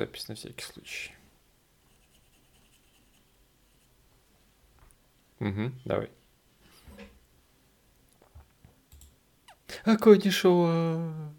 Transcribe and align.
запись 0.00 0.28
на 0.28 0.34
всякий 0.34 0.64
случай. 0.64 1.12
Угу, 5.40 5.72
давай. 5.84 6.10
Аконишева. 9.84 11.34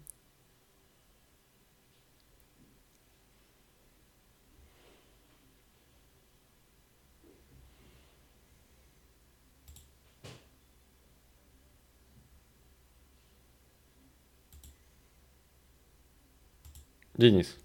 Денис. 17.14 17.56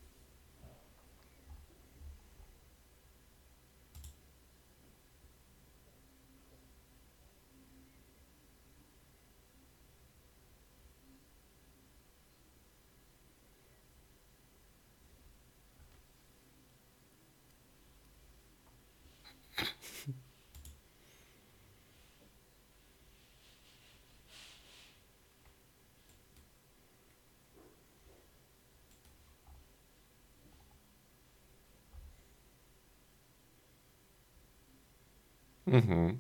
Угу. 35.68 36.18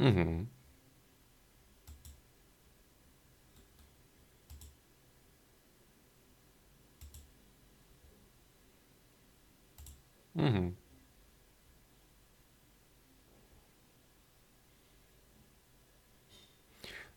Угу. 0.00 0.46
Угу. 10.34 10.74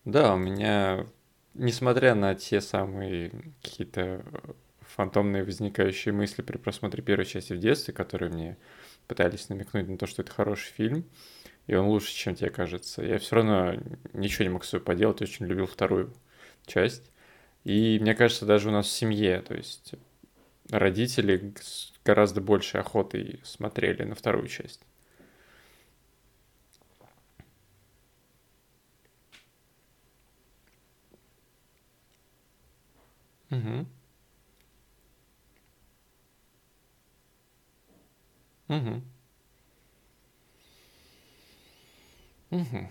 Да, 0.05 0.33
у 0.33 0.37
меня, 0.37 1.07
несмотря 1.53 2.15
на 2.15 2.35
те 2.35 2.61
самые 2.61 3.31
какие-то 3.61 4.23
фантомные 4.81 5.43
возникающие 5.43 6.13
мысли 6.13 6.41
при 6.41 6.57
просмотре 6.57 7.01
первой 7.01 7.25
части 7.25 7.53
в 7.53 7.59
детстве, 7.59 7.93
которые 7.93 8.31
мне 8.31 8.57
пытались 9.07 9.49
намекнуть 9.49 9.87
на 9.87 9.97
то, 9.97 10.05
что 10.05 10.21
это 10.21 10.31
хороший 10.31 10.71
фильм, 10.73 11.05
и 11.67 11.75
он 11.75 11.87
лучше, 11.87 12.13
чем 12.13 12.35
тебе 12.35 12.49
кажется. 12.49 13.03
Я 13.03 13.19
все 13.19 13.35
равно 13.37 13.75
ничего 14.13 14.43
не 14.45 14.49
мог 14.51 14.65
с 14.65 14.69
собой 14.69 14.85
поделать, 14.85 15.21
очень 15.21 15.45
любил 15.45 15.65
вторую 15.67 16.13
часть. 16.65 17.11
И 17.63 17.99
мне 18.01 18.15
кажется, 18.15 18.45
даже 18.45 18.69
у 18.69 18.71
нас 18.71 18.87
в 18.87 18.91
семье, 18.91 19.41
то 19.41 19.55
есть 19.55 19.93
родители 20.69 21.53
с 21.61 21.93
гораздо 22.05 22.41
большей 22.41 22.81
охотой 22.81 23.39
смотрели 23.43 24.03
на 24.03 24.15
вторую 24.15 24.47
часть. 24.47 24.81
Угу. 33.51 33.85
Угу. 38.69 39.01
Угу. 42.53 42.87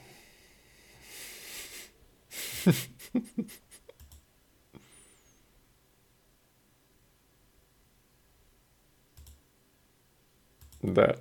Да. 10.83 11.17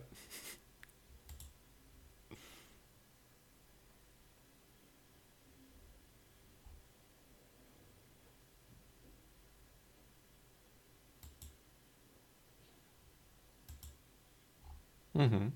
Угу. 15.13 15.51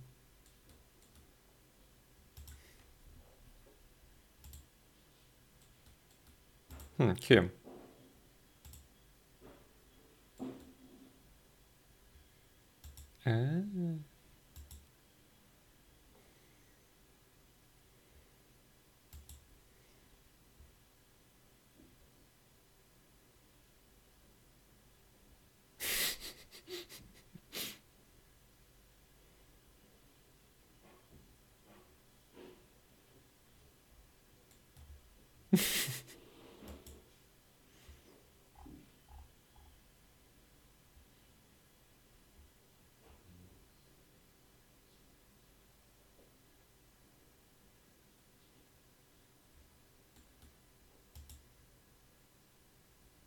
Хм, 6.98 7.16
кем? 7.16 7.52
А. 13.26 13.32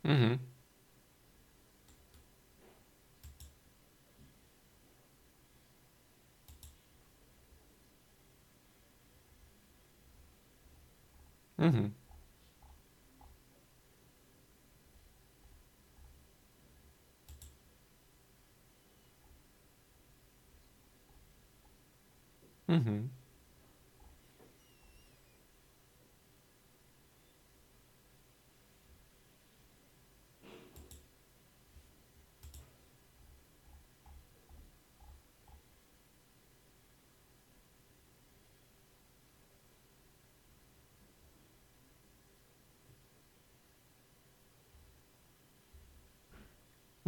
Угу. 0.09 0.39
Угу. 11.57 11.91
Угу. 22.67 23.09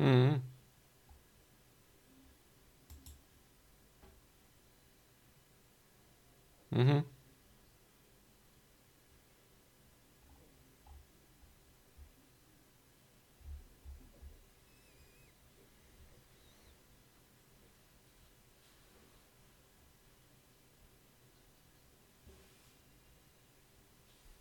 Угу. 0.02 0.42
Угу. 6.72 7.04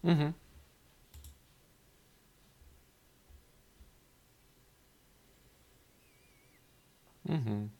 Угу. 0.02 0.34
Угу. 7.28 7.70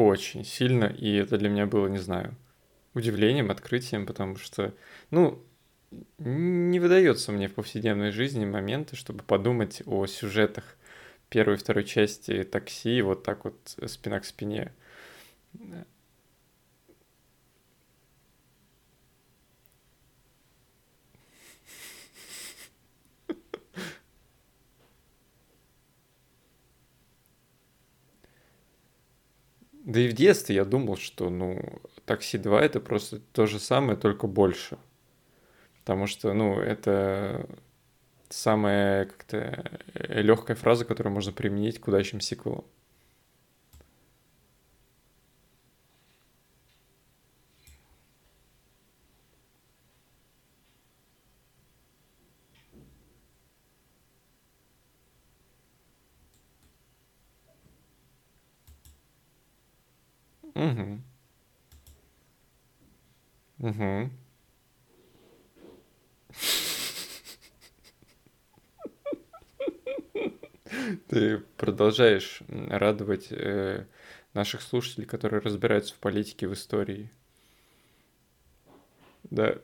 Очень 0.00 0.46
сильно, 0.46 0.86
и 0.86 1.16
это 1.16 1.36
для 1.36 1.50
меня 1.50 1.66
было, 1.66 1.86
не 1.86 1.98
знаю, 1.98 2.34
удивлением, 2.94 3.50
открытием, 3.50 4.06
потому 4.06 4.36
что, 4.36 4.72
ну, 5.10 5.44
не 6.16 6.80
выдается 6.80 7.32
мне 7.32 7.48
в 7.48 7.54
повседневной 7.54 8.10
жизни 8.10 8.46
моменты, 8.46 8.96
чтобы 8.96 9.22
подумать 9.22 9.82
о 9.84 10.06
сюжетах 10.06 10.78
первой 11.28 11.56
и 11.56 11.58
второй 11.58 11.84
части 11.84 12.44
такси, 12.44 13.02
вот 13.02 13.24
так 13.24 13.44
вот 13.44 13.76
спина 13.88 14.20
к 14.20 14.24
спине. 14.24 14.72
Да 29.84 30.00
и 30.00 30.08
в 30.08 30.12
детстве 30.12 30.56
я 30.56 30.64
думал, 30.64 30.96
что, 30.96 31.30
ну, 31.30 31.80
«Такси 32.04 32.38
2» 32.38 32.60
это 32.60 32.80
просто 32.80 33.20
то 33.32 33.46
же 33.46 33.58
самое, 33.58 33.96
только 33.96 34.26
больше. 34.26 34.78
Потому 35.80 36.06
что, 36.06 36.32
ну, 36.34 36.60
это 36.60 37.46
самая 38.28 39.06
как-то 39.06 39.80
легкая 39.94 40.56
фраза, 40.56 40.84
которую 40.84 41.14
можно 41.14 41.32
применить 41.32 41.80
к 41.80 41.88
удачным 41.88 42.20
сиквелам. 42.20 42.64
Угу. 60.60 61.00
Угу. 63.60 64.10
Ты 71.08 71.38
продолжаешь 71.56 72.42
радовать 72.48 73.28
э, 73.30 73.86
наших 74.34 74.60
слушателей, 74.60 75.06
которые 75.06 75.40
разбираются 75.40 75.94
в 75.94 75.98
политике, 75.98 76.46
в 76.46 76.52
истории. 76.52 77.10
Да. 79.30 79.56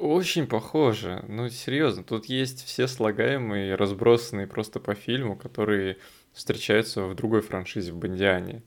Очень 0.00 0.46
похоже. 0.46 1.22
Ну, 1.28 1.50
серьезно, 1.50 2.02
тут 2.02 2.24
есть 2.24 2.64
все 2.64 2.88
слагаемые, 2.88 3.74
разбросанные 3.74 4.46
просто 4.46 4.80
по 4.80 4.94
фильму, 4.94 5.36
которые 5.36 5.98
встречаются 6.32 7.04
в 7.04 7.14
другой 7.14 7.42
франшизе, 7.42 7.92
в 7.92 7.96
Бондиане. 7.98 8.62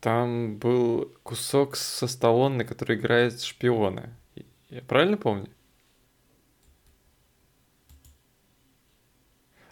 Там 0.00 0.58
был 0.58 1.12
кусок 1.22 1.76
со 1.76 2.06
Сталлоне, 2.06 2.64
который 2.64 2.96
играет 2.96 3.40
шпиона. 3.40 4.16
Я 4.68 4.82
правильно 4.82 5.16
помню? 5.16 5.48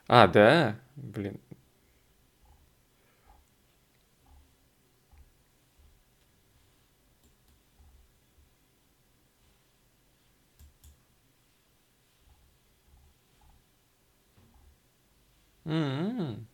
А, 0.07 0.27
да? 0.29 0.79
Блин. 0.97 1.41
М-м. 15.67 16.47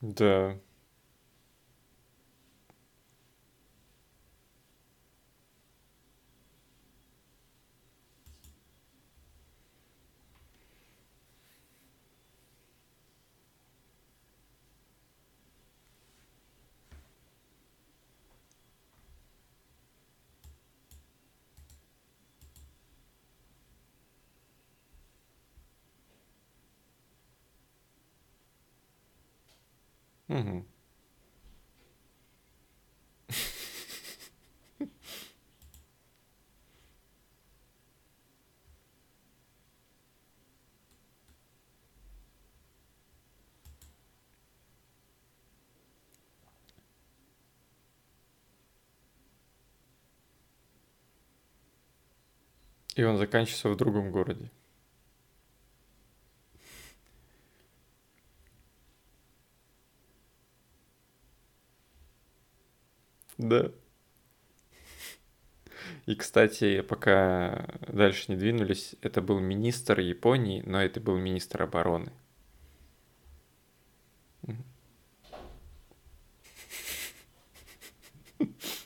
Да. 0.00 0.56
Мгм. 30.28 30.66
И 52.98 53.02
он 53.04 53.16
заканчивается 53.16 53.68
в 53.70 53.76
другом 53.76 54.10
городе. 54.10 54.50
Да. 63.48 63.72
И, 66.06 66.14
кстати, 66.14 66.82
пока 66.82 67.66
дальше 67.86 68.26
не 68.28 68.36
двинулись, 68.36 68.94
это 69.00 69.22
был 69.22 69.38
министр 69.40 70.00
Японии, 70.00 70.62
но 70.66 70.82
это 70.82 71.00
был 71.00 71.16
министр 71.16 71.62
обороны. 71.62 72.12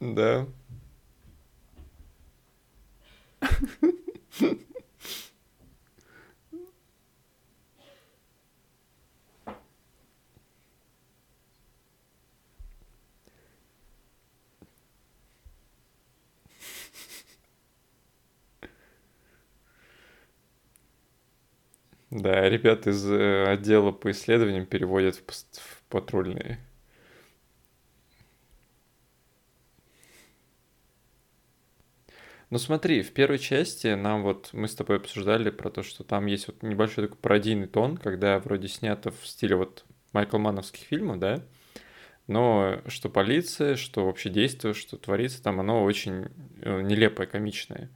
Да. 0.00 0.46
Да, 22.10 22.48
ребят 22.48 22.86
из 22.86 23.04
э, 23.10 23.44
отдела 23.48 23.90
по 23.92 24.10
исследованиям 24.12 24.66
переводят 24.66 25.16
в, 25.16 25.22
в 25.32 25.82
патрульные. 25.88 26.60
Ну 32.50 32.58
смотри, 32.58 33.02
в 33.02 33.12
первой 33.12 33.38
части 33.38 33.94
нам 33.94 34.22
вот 34.22 34.50
мы 34.52 34.66
с 34.66 34.74
тобой 34.74 34.96
обсуждали 34.96 35.50
про 35.50 35.70
то, 35.70 35.84
что 35.84 36.02
там 36.02 36.26
есть 36.26 36.48
вот 36.48 36.62
небольшой 36.64 37.04
такой 37.04 37.16
пародийный 37.16 37.68
тон, 37.68 37.96
когда 37.96 38.40
вроде 38.40 38.66
снято 38.66 39.12
в 39.12 39.24
стиле 39.24 39.54
вот 39.54 39.84
Майкл 40.12 40.36
Мановских 40.38 40.82
фильмов, 40.82 41.20
да, 41.20 41.44
но 42.26 42.80
что 42.88 43.08
полиция, 43.08 43.76
что 43.76 44.06
вообще 44.06 44.30
действие, 44.30 44.74
что 44.74 44.96
творится 44.96 45.40
там, 45.40 45.60
оно 45.60 45.84
очень 45.84 46.26
э, 46.60 46.80
нелепое, 46.82 47.28
комичное. 47.28 47.88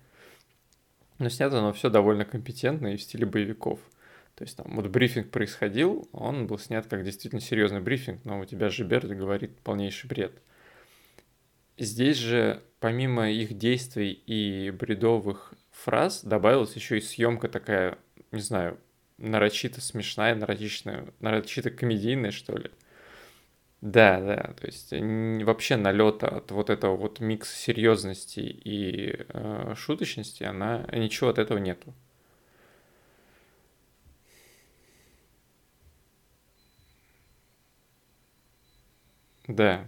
Но 1.19 1.29
снято 1.29 1.59
оно 1.59 1.73
все 1.73 1.91
довольно 1.91 2.25
компетентно 2.25 2.95
и 2.95 2.97
в 2.97 3.03
стиле 3.03 3.27
боевиков. 3.27 3.81
То 4.37 4.43
есть 4.45 4.57
там 4.57 4.75
вот 4.75 4.87
брифинг 4.87 5.31
происходил, 5.31 6.09
он 6.13 6.47
был 6.47 6.59
снят 6.59 6.87
как 6.87 7.05
действительно 7.05 7.41
серьезный 7.41 7.81
брифинг, 7.81 8.25
но 8.25 8.41
у 8.41 8.45
тебя 8.45 8.69
же 8.69 8.85
Берт 8.85 9.09
говорит 9.09 9.59
полнейший 9.61 10.09
бред. 10.09 10.33
Здесь 11.79 12.19
же 12.19 12.63
помимо 12.81 13.31
их 13.31 13.57
действий 13.59 14.13
и 14.13 14.71
бредовых 14.71 15.55
фраз 15.73 16.23
добавилась 16.25 16.75
еще 16.77 16.99
и 16.99 17.01
съемка 17.01 17.49
такая, 17.49 17.99
не 18.31 18.41
знаю, 18.41 18.79
нарочито 19.19 19.81
смешная, 19.81 20.35
нарочито, 20.35 21.13
нарочито 21.21 21.71
комедийная, 21.71 22.31
что 22.31 22.57
ли. 22.57 22.71
Да, 23.81 24.19
да, 24.21 24.55
то 24.59 24.67
есть 24.67 24.93
вообще 25.45 25.77
налета 25.77 26.27
от 26.29 26.51
вот 26.53 26.71
этого 26.71 26.97
вот 26.97 27.21
микса 27.21 27.55
серьезности 27.55 28.41
и 28.41 29.15
э, 29.29 29.75
шуточности, 29.77 30.43
она 30.43 30.87
ничего 30.93 31.29
от 31.29 31.39
этого 31.39 31.59
нету. 31.59 31.93
Да, 39.49 39.85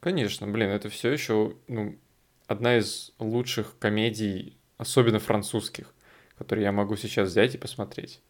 Конечно, 0.00 0.46
блин, 0.46 0.70
это 0.70 0.88
все 0.88 1.10
еще 1.10 1.56
ну, 1.66 1.98
одна 2.46 2.78
из 2.78 3.12
лучших 3.18 3.78
комедий, 3.78 4.56
особенно 4.76 5.18
французских, 5.18 5.92
которые 6.36 6.64
я 6.64 6.72
могу 6.72 6.96
сейчас 6.96 7.30
взять 7.30 7.54
и 7.54 7.58
посмотреть. 7.58 8.20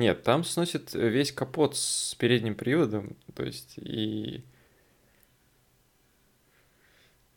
Нет, 0.00 0.22
там 0.22 0.44
сносит 0.44 0.94
весь 0.94 1.30
капот 1.30 1.76
с 1.76 2.14
передним 2.14 2.54
приводом, 2.54 3.18
то 3.34 3.42
есть 3.44 3.74
и... 3.76 4.42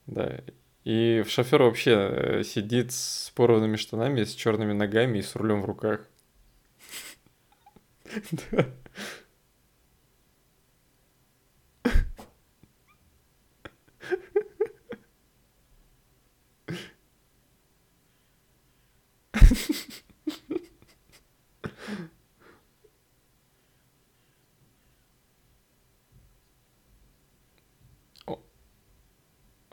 Да, 0.06 0.40
и 0.86 1.26
шофер 1.28 1.64
вообще 1.64 1.92
э, 1.92 2.44
сидит 2.46 2.94
с 2.94 3.34
порванными 3.36 3.76
штанами, 3.76 4.24
с 4.24 4.34
черными 4.34 4.72
ногами 4.72 5.18
и 5.18 5.22
с 5.22 5.36
рулем 5.36 5.62
в 5.62 5.66
руках. 5.66 6.08
Да. 8.52 8.68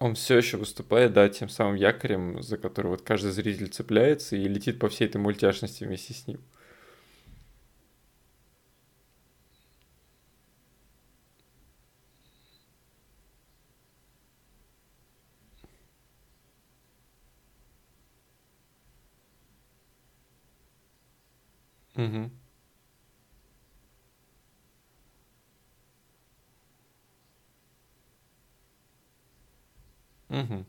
Он 0.01 0.17
все 0.17 0.37
еще 0.37 0.57
выступает, 0.57 1.13
да, 1.13 1.29
тем 1.29 1.49
самым 1.49 1.77
якорем, 1.77 2.43
за 2.43 2.57
который 2.59 2.89
вот 2.89 3.03
каждый 3.03 3.31
зритель 3.31 3.69
цепляется 3.69 4.35
и 4.35 4.49
летит 4.49 4.81
по 4.81 4.89
всей 4.89 5.07
этой 5.07 5.19
мультяшности 5.19 5.85
вместе 5.85 6.13
с 6.13 6.27
ним. 6.27 6.41
Угу. 21.97 22.31
Угу. 30.41 30.65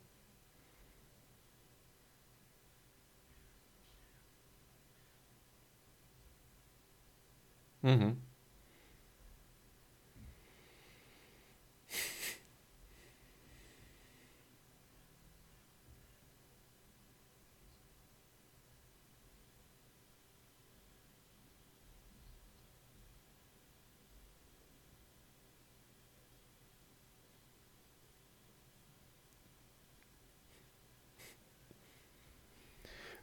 Угу. 7.83 8.15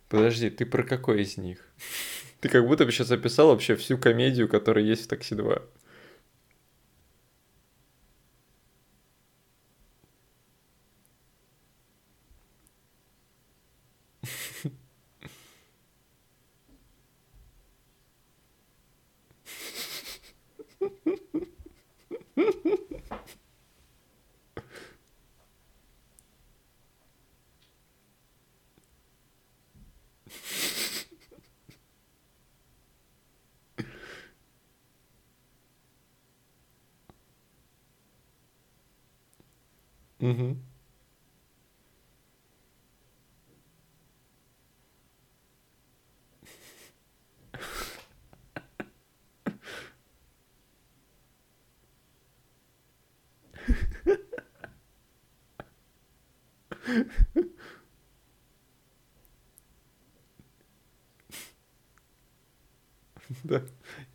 Подожди, 0.09 0.49
ты 0.51 0.65
про 0.65 0.83
какой 0.83 1.23
из 1.23 1.37
них? 1.37 1.59
Ты 2.41 2.49
как 2.49 2.67
будто 2.67 2.85
бы 2.85 2.93
сейчас 2.93 3.11
описал 3.11 3.49
вообще 3.49 3.77
всю 3.77 3.99
комедию, 3.99 4.49
которая 4.49 4.85
есть 4.85 5.05
в 5.05 5.09
«Такси 5.09 5.35
2». 5.35 5.63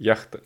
Яхта. 0.03 0.41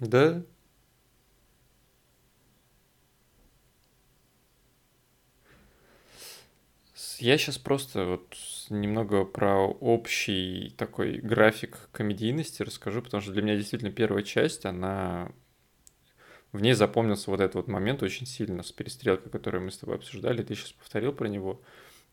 Да. 0.00 0.42
С- 6.94 7.11
Я 7.22 7.38
сейчас 7.38 7.56
просто 7.56 8.04
вот 8.04 8.34
немного 8.68 9.24
про 9.24 9.64
общий 9.64 10.74
такой 10.76 11.18
график 11.18 11.88
комедийности 11.92 12.64
расскажу, 12.64 13.00
потому 13.00 13.20
что 13.20 13.30
для 13.30 13.42
меня 13.42 13.54
действительно 13.54 13.92
первая 13.92 14.24
часть, 14.24 14.66
она... 14.66 15.30
В 16.50 16.60
ней 16.60 16.72
запомнился 16.72 17.30
вот 17.30 17.40
этот 17.40 17.54
вот 17.54 17.68
момент 17.68 18.02
очень 18.02 18.26
сильно 18.26 18.64
с 18.64 18.72
перестрелкой, 18.72 19.30
которую 19.30 19.62
мы 19.62 19.70
с 19.70 19.78
тобой 19.78 19.94
обсуждали. 19.94 20.42
Ты 20.42 20.56
сейчас 20.56 20.72
повторил 20.72 21.12
про 21.12 21.28
него. 21.28 21.62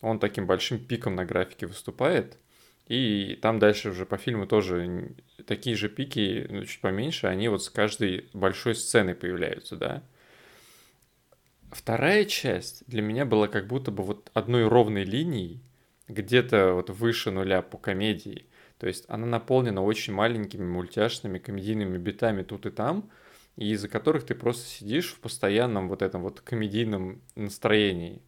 Он 0.02 0.20
таким 0.20 0.46
большим 0.46 0.78
пиком 0.78 1.16
на 1.16 1.26
графике 1.26 1.66
выступает. 1.66 2.38
И 2.88 3.40
там 3.42 3.58
дальше 3.58 3.90
уже 3.90 4.06
по 4.06 4.18
фильму 4.18 4.46
тоже 4.46 5.16
такие 5.48 5.76
же 5.76 5.90
пики, 5.90 6.46
ну, 6.52 6.64
чуть 6.66 6.82
поменьше, 6.82 7.26
они 7.26 7.48
вот 7.48 7.64
с 7.64 7.70
каждой 7.72 8.30
большой 8.34 8.76
сценой 8.76 9.16
появляются, 9.16 9.76
да. 9.76 10.04
Вторая 11.72 12.26
часть 12.26 12.84
для 12.88 13.02
меня 13.02 13.26
была 13.26 13.48
как 13.48 13.68
будто 13.68 13.92
бы 13.92 14.04
вот 14.04 14.32
одной 14.34 14.68
ровной 14.68 15.04
линией, 15.04 15.62
где-то 16.08 16.74
вот 16.74 16.90
выше 16.90 17.32
нуля 17.32 17.62
по 17.62 17.78
комедии. 17.78 18.48
То 18.80 18.88
есть 18.88 19.06
она 19.08 19.26
наполнена 19.26 19.84
очень 19.84 20.14
маленькими 20.14 20.66
мультяшными 20.66 21.38
комедийными 21.38 21.98
битами 21.98 22.44
тут 22.44 22.66
и 22.66 22.72
там, 22.72 23.10
и 23.56 23.72
из-за 23.72 23.88
которых 23.90 24.26
ты 24.26 24.36
просто 24.36 24.68
сидишь 24.68 25.14
в 25.14 25.20
постоянном 25.20 25.90
вот 25.90 26.02
этом 26.02 26.24
вот 26.24 26.42
комедийном 26.42 27.22
настроении 27.36 28.22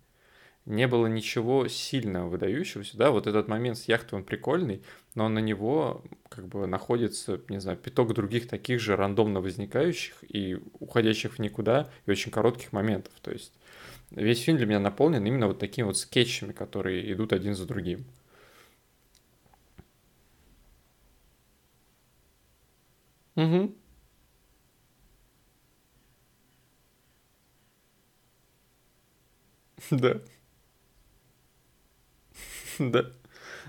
не 0.65 0.87
было 0.87 1.07
ничего 1.07 1.67
сильно 1.67 2.27
выдающегося, 2.27 2.97
да, 2.97 3.11
вот 3.11 3.27
этот 3.27 3.47
момент 3.47 3.77
с 3.77 3.85
яхтой, 3.87 4.19
он 4.19 4.25
прикольный, 4.25 4.83
но 5.15 5.27
на 5.29 5.39
него 5.39 6.03
как 6.29 6.47
бы 6.47 6.67
находится, 6.67 7.41
не 7.49 7.59
знаю, 7.59 7.77
пяток 7.77 8.13
других 8.13 8.47
таких 8.47 8.79
же 8.79 8.95
рандомно 8.95 9.41
возникающих 9.41 10.15
и 10.27 10.57
уходящих 10.79 11.33
в 11.35 11.39
никуда 11.39 11.89
и 12.05 12.11
очень 12.11 12.31
коротких 12.31 12.73
моментов, 12.73 13.13
то 13.21 13.31
есть 13.31 13.53
весь 14.11 14.41
фильм 14.41 14.57
для 14.57 14.67
меня 14.67 14.79
наполнен 14.79 15.25
именно 15.25 15.47
вот 15.47 15.59
такими 15.59 15.85
вот 15.85 15.97
скетчами, 15.97 16.53
которые 16.53 17.11
идут 17.13 17.33
один 17.33 17.55
за 17.55 17.65
другим. 17.65 18.05
Угу, 23.35 23.73
да, 29.91 30.19
да. 32.91 33.05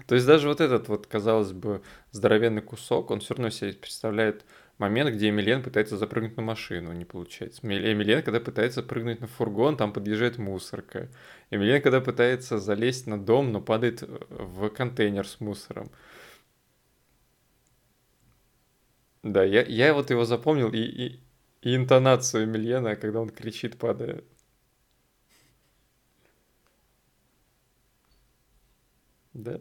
То 0.07 0.14
есть 0.16 0.27
даже 0.27 0.48
вот 0.48 0.61
этот 0.61 0.88
вот, 0.88 1.07
казалось 1.07 1.53
бы, 1.53 1.83
здоровенный 2.12 2.62
кусок, 2.62 3.11
он 3.11 3.20
все 3.20 3.35
равно 3.35 3.51
себе 3.51 3.72
представляет 3.75 4.44
момент, 4.79 5.14
где 5.14 5.29
Эмилен 5.31 5.62
пытается 5.62 5.96
запрыгнуть 5.98 6.37
на 6.37 6.42
машину, 6.42 6.92
не 6.92 7.05
получается. 7.05 7.62
Эми- 7.62 7.92
Эмилен, 7.92 8.22
когда 8.22 8.40
пытается 8.40 8.83
прыгнуть 8.83 9.20
на 9.20 9.29
фургон, 9.29 9.77
там 9.77 9.92
подъезжает 9.92 10.38
мусорка. 10.38 11.09
Эмилен, 11.51 11.83
когда 11.83 12.01
пытается 12.01 12.59
залезть 12.59 13.07
на 13.07 13.20
дом, 13.22 13.53
но 13.53 13.61
падает 13.61 14.03
э, 14.03 14.07
в 14.31 14.68
контейнер 14.70 15.27
с 15.27 15.40
мусором. 15.40 15.90
Да, 19.22 19.44
я, 19.44 19.62
я 19.62 19.94
вот 19.94 20.11
его 20.11 20.25
запомнил 20.25 20.70
и, 20.72 20.79
и, 20.79 21.20
и 21.62 21.77
интонацию 21.77 22.44
Эмильена, 22.44 22.96
когда 22.96 23.20
он 23.20 23.31
кричит, 23.31 23.79
падая. 23.79 24.22
Да? 29.35 29.61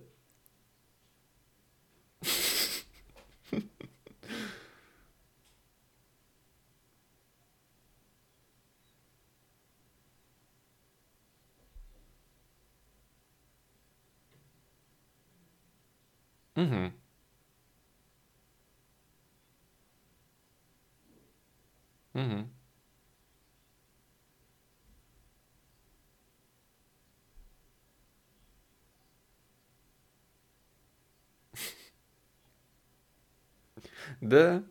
Угу, 16.56 16.92
угу. 22.14 22.48
Да, 34.22 34.64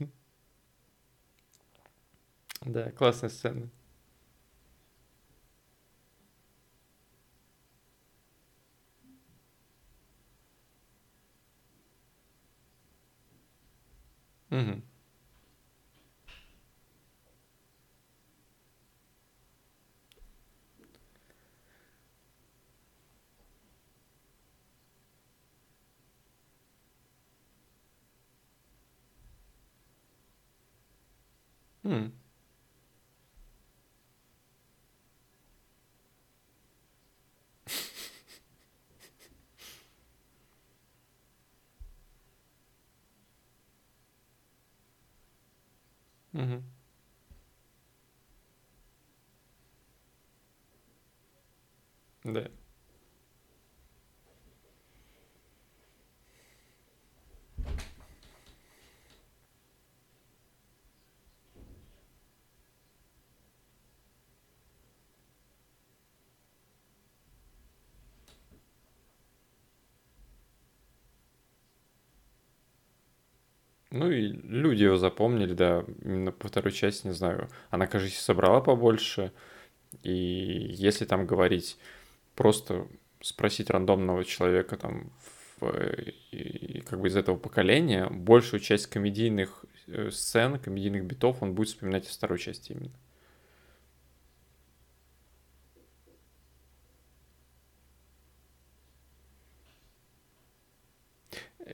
да, 2.64 2.90
классная 2.92 3.30
сцена. 3.30 3.68
Угу, 14.50 14.82
угу, 31.84 32.10
угу. 46.34 46.62
Да. 52.24 52.48
Ну 73.94 74.10
и 74.10 74.22
люди 74.26 74.82
его 74.82 74.96
запомнили, 74.96 75.54
да, 75.54 75.84
именно 76.02 76.32
по 76.32 76.48
второй 76.48 76.72
части, 76.72 77.06
не 77.06 77.12
знаю. 77.12 77.48
Она, 77.70 77.86
кажется, 77.86 78.20
собрала 78.20 78.60
побольше. 78.60 79.30
И 80.02 80.12
если 80.12 81.04
там 81.04 81.26
говорить, 81.26 81.78
просто 82.34 82.88
спросить 83.20 83.70
рандомного 83.70 84.24
человека 84.24 84.76
там 84.76 85.12
в- 85.60 85.72
и 86.32 86.80
как 86.80 87.00
бы 87.00 87.06
из 87.08 87.16
этого 87.16 87.36
поколения, 87.36 88.08
большую 88.10 88.58
часть 88.60 88.88
комедийных 88.88 89.64
э, 89.86 90.10
сцен, 90.10 90.58
комедийных 90.58 91.04
битов 91.04 91.40
он 91.42 91.54
будет 91.54 91.68
вспоминать 91.68 92.08
из 92.08 92.16
второй 92.16 92.40
части 92.40 92.72
именно. 92.72 92.90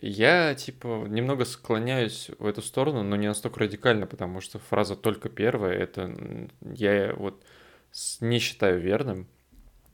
Я, 0.01 0.55
типа, 0.55 1.07
немного 1.09 1.45
склоняюсь 1.45 2.31
в 2.39 2.47
эту 2.47 2.63
сторону, 2.63 3.03
но 3.03 3.17
не 3.17 3.27
настолько 3.27 3.61
радикально, 3.61 4.07
потому 4.07 4.41
что 4.41 4.59
фраза 4.59 4.95
«только 4.95 5.29
первая»— 5.29 5.73
это 5.79 6.15
я 6.61 7.13
вот 7.17 7.43
не 8.21 8.39
считаю 8.39 8.81
верным, 8.81 9.27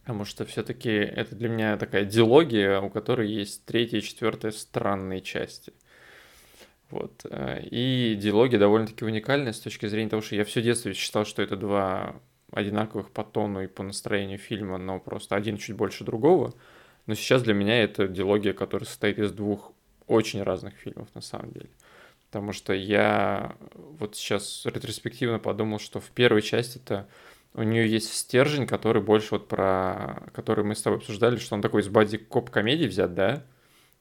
потому 0.01 0.27
что 0.27 0.45
все-таки 0.45 0.91
это 0.91 1.35
для 1.35 1.49
меня 1.49 1.79
такая 1.79 2.05
диалогия, 2.05 2.81
у 2.81 2.91
которой 2.91 3.31
есть 3.31 3.65
третья 3.65 3.99
и 3.99 4.03
четвертая 4.03 4.53
странные 4.53 5.23
части. 5.23 5.73
Вот. 6.91 7.25
Э, 7.31 7.63
и 7.63 8.17
диалогия 8.21 8.59
довольно-таки 8.59 9.05
уникальная 9.05 9.53
с 9.53 9.61
точки 9.61 9.87
зрения 9.87 10.11
того, 10.11 10.23
что 10.23 10.37
я 10.37 10.45
все 10.45 10.61
детство 10.61 10.93
считал, 10.93 11.25
что 11.25 11.43
это 11.43 11.57
два 11.57 12.17
одинаковых 12.53 13.11
по 13.11 13.25
тону 13.25 13.63
и 13.63 13.67
по 13.67 13.83
настроению 13.83 14.39
фильма, 14.39 14.79
но 14.79 15.01
просто 15.01 15.37
один 15.37 15.57
чуть 15.57 15.75
больше 15.75 16.05
другого. 16.05 16.55
Но 17.07 17.15
сейчас 17.15 17.43
для 17.43 17.55
меня 17.55 17.83
это 17.83 18.07
диалогия, 18.09 18.53
которая 18.53 18.87
состоит 18.87 19.19
из 19.19 19.33
двух 19.33 19.73
очень 20.07 20.43
разных 20.43 20.75
фильмов 20.75 21.09
на 21.15 21.21
самом 21.21 21.53
деле. 21.53 21.71
Потому 22.27 22.53
что 22.53 22.73
я 22.73 23.57
вот 23.75 24.17
сейчас 24.17 24.67
ретроспективно 24.67 25.39
подумал, 25.39 25.79
что 25.79 26.01
в 26.01 26.11
первой 26.11 26.43
части 26.43 26.79
это 26.79 27.09
у 27.55 27.63
нее 27.63 27.89
есть 27.89 28.13
стержень, 28.13 28.67
который 28.67 29.01
больше 29.01 29.29
вот 29.33 29.49
про... 29.49 30.29
который 30.35 30.65
мы 30.65 30.75
с 30.75 30.83
тобой 30.83 30.99
обсуждали, 30.99 31.37
что 31.37 31.55
он 31.55 31.63
такой 31.63 31.81
из 31.83 31.89
бади 31.89 32.19
коп 32.19 32.51
комедий 32.51 32.87
взят, 32.87 33.15
да? 33.15 33.45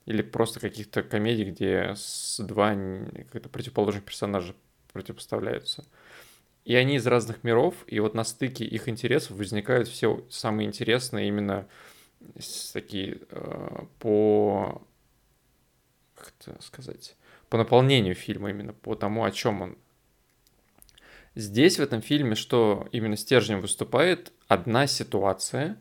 Или 0.06 0.22
просто 0.22 0.60
каких-то 0.60 1.04
комедий, 1.04 1.46
где 1.46 1.94
с 1.96 2.40
два 2.44 2.76
как-то 3.32 3.50
противоположных 3.50 4.04
персонажа 4.04 4.54
противопоставляются. 4.92 5.86
И 6.66 6.76
они 6.76 6.96
из 6.96 7.06
разных 7.06 7.44
миров, 7.44 7.76
и 7.88 8.00
вот 8.00 8.16
на 8.16 8.24
стыке 8.24 8.66
их 8.66 8.90
интересов 8.90 9.38
возникают 9.38 9.88
все 9.88 10.26
самые 10.30 10.68
интересные 10.68 11.28
именно 11.28 11.68
такие 12.74 13.20
э, 13.30 13.86
по 14.00 14.82
как 16.26 16.34
это 16.42 16.62
сказать 16.62 17.16
по 17.50 17.58
наполнению 17.58 18.16
фильма 18.16 18.50
именно 18.50 18.74
по 18.74 18.96
тому, 18.96 19.24
о 19.24 19.32
чем 19.32 19.62
он. 19.62 19.78
Здесь 21.36 21.78
в 21.78 21.82
этом 21.82 22.02
фильме 22.02 22.36
что 22.36 22.88
именно 22.92 23.18
стержнем 23.18 23.62
выступает 23.62 24.32
одна 24.48 24.88
ситуация, 24.88 25.78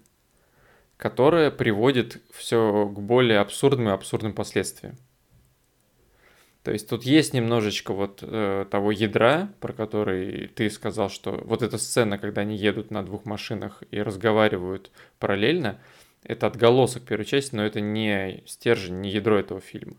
которая 0.97 1.51
приводит 1.51 2.23
все 2.33 2.89
к 2.89 2.99
более 3.01 3.39
абсурдным 3.39 3.89
и 3.89 3.93
абсурдным 3.93 4.35
последствиям. 4.35 4.97
То 6.65 6.73
есть 6.73 6.89
тут 6.89 7.05
есть 7.05 7.35
немножечко 7.35 7.93
вот 7.93 8.21
э, 8.23 8.65
того 8.71 8.91
ядра, 8.91 9.51
про 9.61 9.73
который 9.75 10.49
ты 10.49 10.71
сказал, 10.71 11.11
что 11.11 11.33
вот 11.45 11.63
эта 11.63 11.77
сцена, 11.77 12.19
когда 12.19 12.41
они 12.41 12.57
едут 12.57 12.91
на 12.91 13.05
двух 13.05 13.27
машинах 13.27 13.83
и 13.91 14.01
разговаривают 14.01 14.91
параллельно, 15.19 15.79
это 16.23 16.47
отголосок 16.47 17.03
первой 17.03 17.27
части, 17.27 17.55
но 17.55 17.65
это 17.65 17.83
не 17.83 18.43
стержень, 18.47 19.03
не 19.03 19.11
ядро 19.11 19.39
этого 19.39 19.61
фильма. 19.61 19.97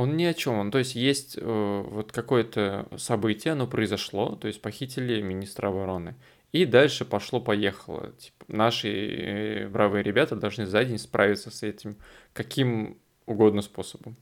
Он 0.00 0.16
ни 0.16 0.24
о 0.24 0.32
чем. 0.32 0.54
Он, 0.54 0.70
то 0.70 0.78
есть 0.78 0.94
есть 0.94 1.36
э, 1.36 1.84
вот 1.86 2.10
какое-то 2.10 2.88
событие, 2.96 3.52
оно 3.52 3.66
произошло, 3.66 4.34
то 4.34 4.48
есть 4.48 4.62
похитили 4.62 5.20
министра 5.20 5.68
обороны. 5.68 6.14
И 6.52 6.64
дальше 6.64 7.04
пошло-поехало. 7.04 8.12
Типа, 8.12 8.46
наши 8.48 8.88
э, 8.88 9.68
бравые 9.68 10.02
ребята 10.02 10.36
должны 10.36 10.64
за 10.64 10.86
день 10.86 10.96
справиться 10.96 11.50
с 11.50 11.62
этим 11.62 11.98
каким 12.32 12.96
угодно 13.26 13.60
способом. 13.60 14.16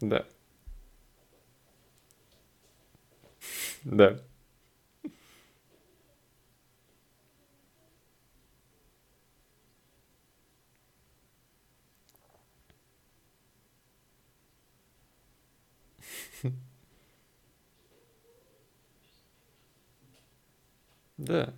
Да. 0.00 0.24
Да. 3.84 4.18
Да. 21.18 21.54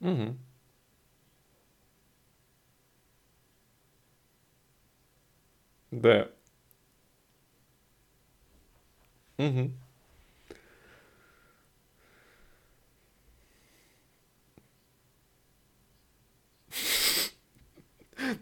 Мгм. 0.00 0.38
Да. 5.90 6.28
Мгм. 9.38 9.72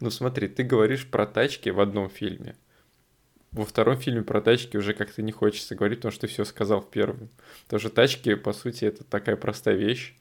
Ну 0.03 0.11
смотри, 0.11 0.49
ты 0.49 0.65
говоришь 0.65 1.09
про 1.09 1.27
тачки 1.27 1.69
в 1.69 1.79
одном 1.79 2.11
фильме. 2.11 2.57
Во 3.53 3.65
втором 3.65 3.97
фильме 3.97 4.23
про 4.23 4.41
тачки 4.41 4.77
уже 4.77 4.95
как-то 4.95 5.23
не 5.23 5.31
хочется 5.31 5.77
говорить, 5.77 6.01
потому 6.01 6.11
что 6.11 6.23
ты 6.23 6.27
все 6.27 6.45
сказал 6.45 6.81
в 6.81 6.91
первом. 6.91 7.29
Что 7.69 7.89
тачки, 7.89 8.35
по 8.35 8.53
сути, 8.53 8.87
это 8.87 9.05
такая 9.05 9.37
простая 9.37 9.77
вещь. 9.77 10.17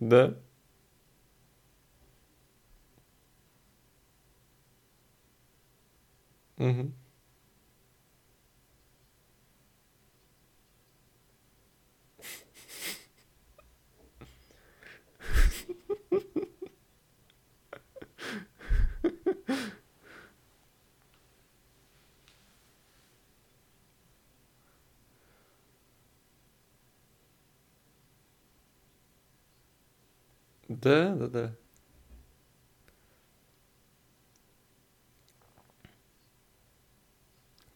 Да. 0.00 0.34
Мгм. 6.58 6.94
Да, 30.68 31.14
да, 31.14 31.28
да. 31.28 31.56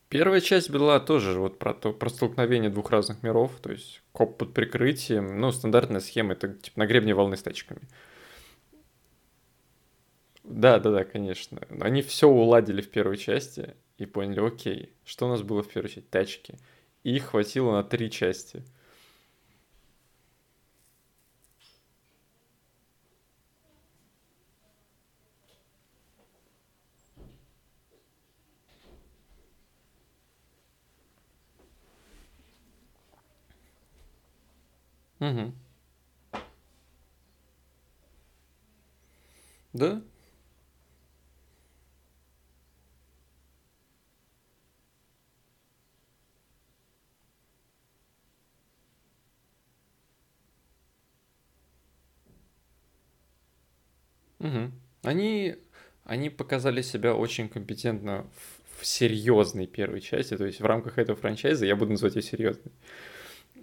Первая 0.08 0.40
часть 0.40 0.70
была 0.70 1.00
тоже 1.00 1.38
вот 1.38 1.58
про, 1.58 1.74
то, 1.74 1.92
про 1.92 2.08
столкновение 2.08 2.70
двух 2.70 2.90
разных 2.90 3.22
миров, 3.22 3.52
то 3.60 3.70
есть 3.70 4.02
коп 4.12 4.38
под 4.38 4.54
прикрытием, 4.54 5.38
ну, 5.38 5.52
стандартная 5.52 6.00
схема, 6.00 6.32
это 6.32 6.48
типа 6.48 6.78
на 6.78 6.86
гребне 6.86 7.14
волны 7.14 7.36
с 7.36 7.42
тачками. 7.42 7.82
Да, 10.44 10.78
да, 10.78 10.90
да, 10.90 11.04
конечно. 11.04 11.60
Они 11.80 12.00
все 12.00 12.26
уладили 12.28 12.80
в 12.80 12.90
первой 12.90 13.18
части 13.18 13.76
и 13.98 14.06
поняли, 14.06 14.40
окей, 14.40 14.94
что 15.04 15.26
у 15.26 15.28
нас 15.28 15.42
было 15.42 15.62
в 15.62 15.68
первой 15.68 15.88
части? 15.88 16.06
Тачки. 16.08 16.54
И 17.04 17.14
их 17.14 17.26
хватило 17.26 17.72
на 17.72 17.84
три 17.84 18.10
части. 18.10 18.64
Угу. 35.20 35.52
Да? 39.72 40.02
Угу. 54.40 54.70
Они, 55.02 55.56
они 56.04 56.30
показали 56.30 56.82
себя 56.82 57.14
очень 57.14 57.48
компетентно 57.48 58.26
в, 58.34 58.82
в 58.82 58.86
серьезной 58.86 59.66
первой 59.66 60.00
части, 60.00 60.36
то 60.36 60.44
есть 60.46 60.60
в 60.60 60.66
рамках 60.66 60.98
этого 60.98 61.18
франчайза 61.18 61.66
я 61.66 61.76
буду 61.76 61.92
называть 61.92 62.16
ее 62.16 62.22
серьезной. 62.22 62.72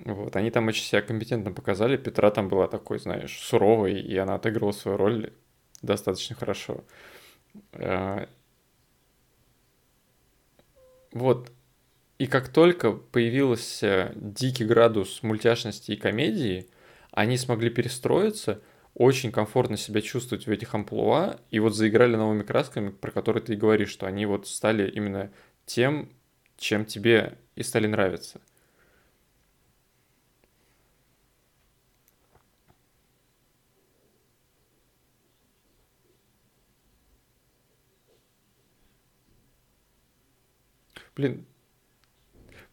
Вот, 0.04 0.36
они 0.36 0.52
там 0.52 0.68
очень 0.68 0.84
себя 0.84 1.02
компетентно 1.02 1.52
показали. 1.52 1.98
Петра 1.98 2.32
там 2.32 2.50
была 2.50 2.68
такой, 2.68 3.00
знаешь, 3.00 3.40
суровой, 3.40 4.00
и 4.00 4.18
она 4.18 4.36
отыгрывала 4.36 4.72
свою 4.72 4.98
роль 4.98 5.34
достаточно 5.82 6.36
хорошо. 6.36 6.84
Э, 7.74 8.28
Вот. 11.16 11.50
И 12.20 12.28
как 12.28 12.50
только 12.50 12.92
появился 12.92 14.12
дикий 14.16 14.66
градус 14.66 15.24
мультяшности 15.24 15.92
и 15.94 15.98
комедии, 15.98 16.70
они 17.12 17.38
смогли 17.38 17.70
перестроиться, 17.70 18.62
очень 18.94 19.32
комфортно 19.32 19.78
себя 19.78 20.02
чувствовать 20.02 20.46
в 20.46 20.52
этих 20.52 20.74
амплуа, 20.76 21.40
и 21.52 21.60
вот 21.60 21.74
заиграли 21.76 22.16
новыми 22.16 22.44
красками, 22.44 22.90
про 22.90 23.12
которые 23.12 23.44
ты 23.44 23.54
и 23.54 23.58
говоришь, 23.58 23.90
что 23.90 24.08
они 24.08 24.26
вот 24.26 24.48
стали 24.48 24.90
именно 24.90 25.32
тем, 25.66 26.10
чем 26.58 26.86
тебе 26.86 27.38
и 27.56 27.64
стали 27.64 27.88
нравиться. 27.88 28.42
Блин, 41.16 41.46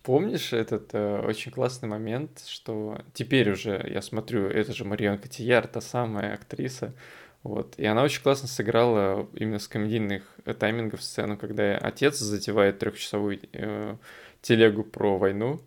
помнишь 0.02 0.52
этот 0.52 0.90
э, 0.94 1.20
очень 1.20 1.52
классный 1.52 1.88
момент, 1.88 2.42
что 2.46 3.00
теперь 3.14 3.50
уже 3.50 3.88
я 3.88 4.02
смотрю, 4.02 4.48
это 4.48 4.72
же 4.72 4.84
Марион 4.84 5.18
Котияр, 5.18 5.68
та 5.68 5.80
самая 5.80 6.34
актриса, 6.34 6.92
вот, 7.44 7.74
и 7.78 7.84
она 7.86 8.02
очень 8.02 8.22
классно 8.22 8.48
сыграла 8.48 9.28
именно 9.34 9.60
с 9.60 9.68
комедийных 9.68 10.24
э, 10.44 10.54
таймингов 10.54 11.02
сцену, 11.04 11.36
когда 11.36 11.76
отец 11.78 12.18
затевает 12.18 12.80
трехчасовую 12.80 13.38
э, 13.52 13.96
телегу 14.40 14.82
про 14.82 15.18
войну, 15.18 15.60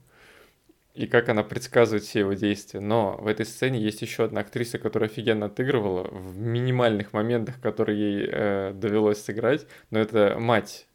и 0.96 1.08
как 1.08 1.30
она 1.30 1.44
предсказывает 1.44 2.04
все 2.04 2.20
его 2.20 2.34
действия. 2.34 2.80
Но 2.80 3.18
в 3.18 3.28
этой 3.28 3.46
сцене 3.46 3.80
есть 3.80 4.02
еще 4.02 4.26
одна 4.26 4.42
актриса, 4.42 4.80
которая 4.80 5.10
офигенно 5.10 5.48
отыгрывала 5.48 6.08
в 6.10 6.38
минимальных 6.38 7.12
моментах, 7.12 7.60
которые 7.62 8.00
ей 8.00 8.30
э, 8.32 8.72
довелось 8.74 9.22
сыграть. 9.22 9.68
Но 9.92 10.00
это 10.00 10.38
мать 10.40 10.88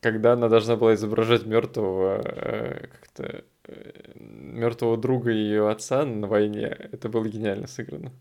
когда 0.00 0.32
она 0.34 0.48
должна 0.48 0.76
была 0.76 0.94
изображать 0.94 1.46
мертвого 1.46 2.22
э, 2.24 2.86
как-то 2.88 3.44
э, 3.64 4.12
мертвого 4.16 4.96
друга 4.96 5.30
ее 5.30 5.70
отца 5.70 6.04
на 6.04 6.26
войне, 6.26 6.66
это 6.66 7.08
было 7.08 7.26
гениально 7.28 7.66
сыграно. 7.66 8.12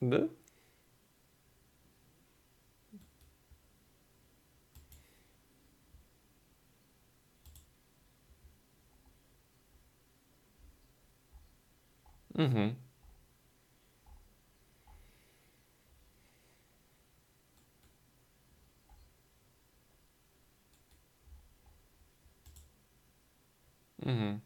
Да? 0.00 0.28
Угу. 12.34 12.74
Угу. 24.04 24.40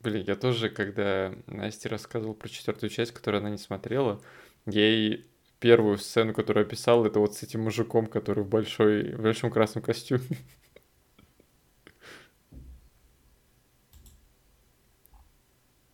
Блин, 0.00 0.24
я 0.26 0.36
тоже, 0.36 0.68
когда 0.70 1.34
Насте 1.46 1.88
рассказывал 1.88 2.34
про 2.34 2.48
четвертую 2.48 2.90
часть, 2.90 3.12
которую 3.12 3.40
она 3.40 3.50
не 3.50 3.58
смотрела, 3.58 4.20
ей 4.66 5.26
первую 5.58 5.98
сцену, 5.98 6.32
которую 6.34 6.64
описал, 6.66 7.04
это 7.06 7.18
вот 7.18 7.34
с 7.34 7.42
этим 7.42 7.62
мужиком, 7.62 8.06
который 8.06 8.44
в 8.44 8.48
большой, 8.48 9.12
в 9.14 9.22
большом 9.22 9.50
красном 9.50 9.82
костюме. 9.82 10.22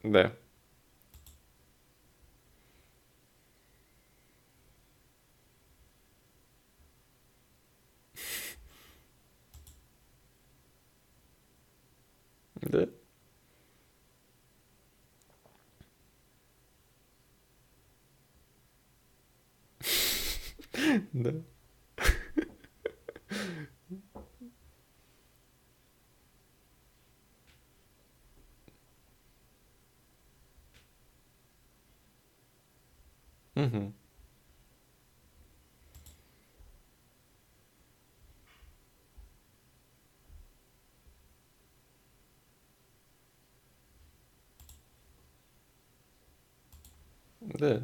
Да, 0.02 0.32
да, 12.62 12.88
да. 21.12 21.32
Мгм. 33.54 33.92
Да. 47.62 47.80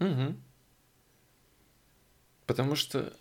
Мгм. 0.00 0.36
Потому 2.46 2.74
что, 2.76 3.12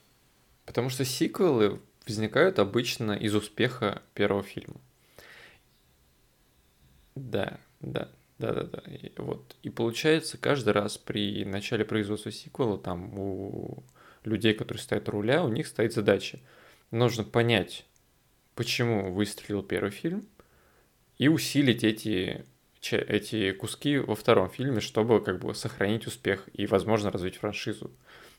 потому 0.66 0.90
что 0.90 1.06
сиквелы 1.06 1.80
возникают 2.06 2.60
обычно 2.60 3.14
из 3.14 3.36
успеха 3.36 4.02
первого 4.14 4.44
фильма. 4.44 4.76
Да, 7.16 7.60
да, 7.80 8.10
да, 8.40 8.54
да, 8.54 8.64
да. 8.64 8.84
И 8.92 9.12
вот. 9.18 9.56
И 9.62 9.70
получается, 9.70 10.38
каждый 10.38 10.74
раз 10.74 10.98
при 10.98 11.46
начале 11.46 11.86
производства 11.86 12.32
сиквела, 12.32 12.78
там 12.78 13.18
у 13.18 13.84
людей, 14.24 14.54
которые 14.54 14.82
стоят 14.82 15.10
руля, 15.10 15.44
у 15.44 15.50
них 15.50 15.68
стоит 15.68 15.94
задача. 15.94 16.40
Нужно 16.92 17.24
понять, 17.24 17.86
почему 18.56 19.12
выстрелил 19.14 19.64
первый 19.64 19.92
фильм, 19.92 20.28
и 21.18 21.28
усилить 21.28 21.84
эти, 21.84 22.46
эти 22.92 23.52
куски 23.52 23.98
во 23.98 24.16
втором 24.16 24.50
фильме, 24.50 24.80
чтобы 24.80 25.24
как 25.24 25.40
бы 25.40 25.54
сохранить 25.54 26.08
успех 26.08 26.50
и, 26.54 26.66
возможно, 26.66 27.12
развить 27.12 27.38
франшизу. 27.38 27.92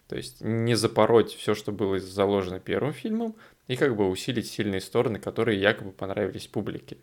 То 0.09 0.17
есть 0.17 0.41
не 0.41 0.75
запороть 0.75 1.35
все, 1.35 1.55
что 1.55 1.73
было 1.73 1.99
заложено 1.99 2.61
первым 2.61 2.93
фильмом, 2.93 3.37
и 3.69 3.77
как 3.77 3.97
бы 3.97 4.09
усилить 4.09 4.47
сильные 4.47 4.81
стороны, 4.81 5.19
которые 5.19 5.61
якобы 5.61 5.93
понравились 5.93 6.47
публике. 6.47 6.99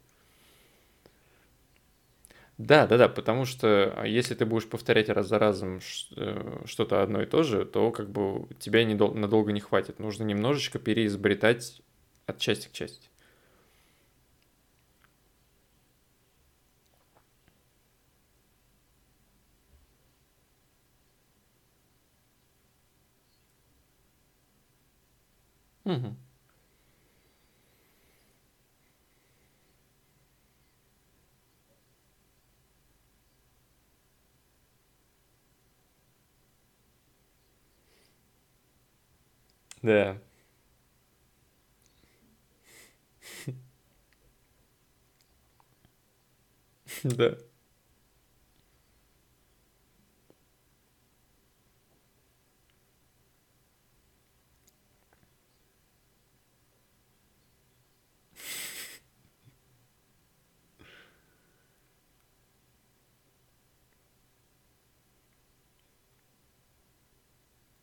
Да, 2.57 2.85
да, 2.85 2.97
да, 2.97 3.09
потому 3.09 3.45
что 3.45 3.93
а, 3.97 4.05
если 4.05 4.35
ты 4.35 4.45
будешь 4.45 4.69
повторять 4.69 5.09
раз 5.09 5.27
за 5.27 5.39
разом 5.39 5.79
э, 6.15 6.61
что-то 6.65 7.01
одно 7.01 7.23
и 7.23 7.25
то 7.25 7.41
же, 7.41 7.65
то 7.65 7.91
как 7.91 8.11
бы 8.11 8.47
тебя 8.59 8.83
недол- 8.83 9.15
надолго 9.15 9.51
не 9.51 9.61
хватит. 9.61 9.97
Нужно 9.99 10.23
немножечко 10.25 10.77
переизобретать 10.77 11.81
от 12.27 12.37
части 12.37 12.67
к 12.67 12.71
части. 12.71 13.10
Мгм. 25.85 26.15
Да, 39.81 40.17
да, 47.03 47.35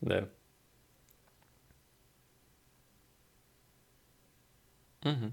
Да. 0.09 0.29
Мгм. 5.05 5.33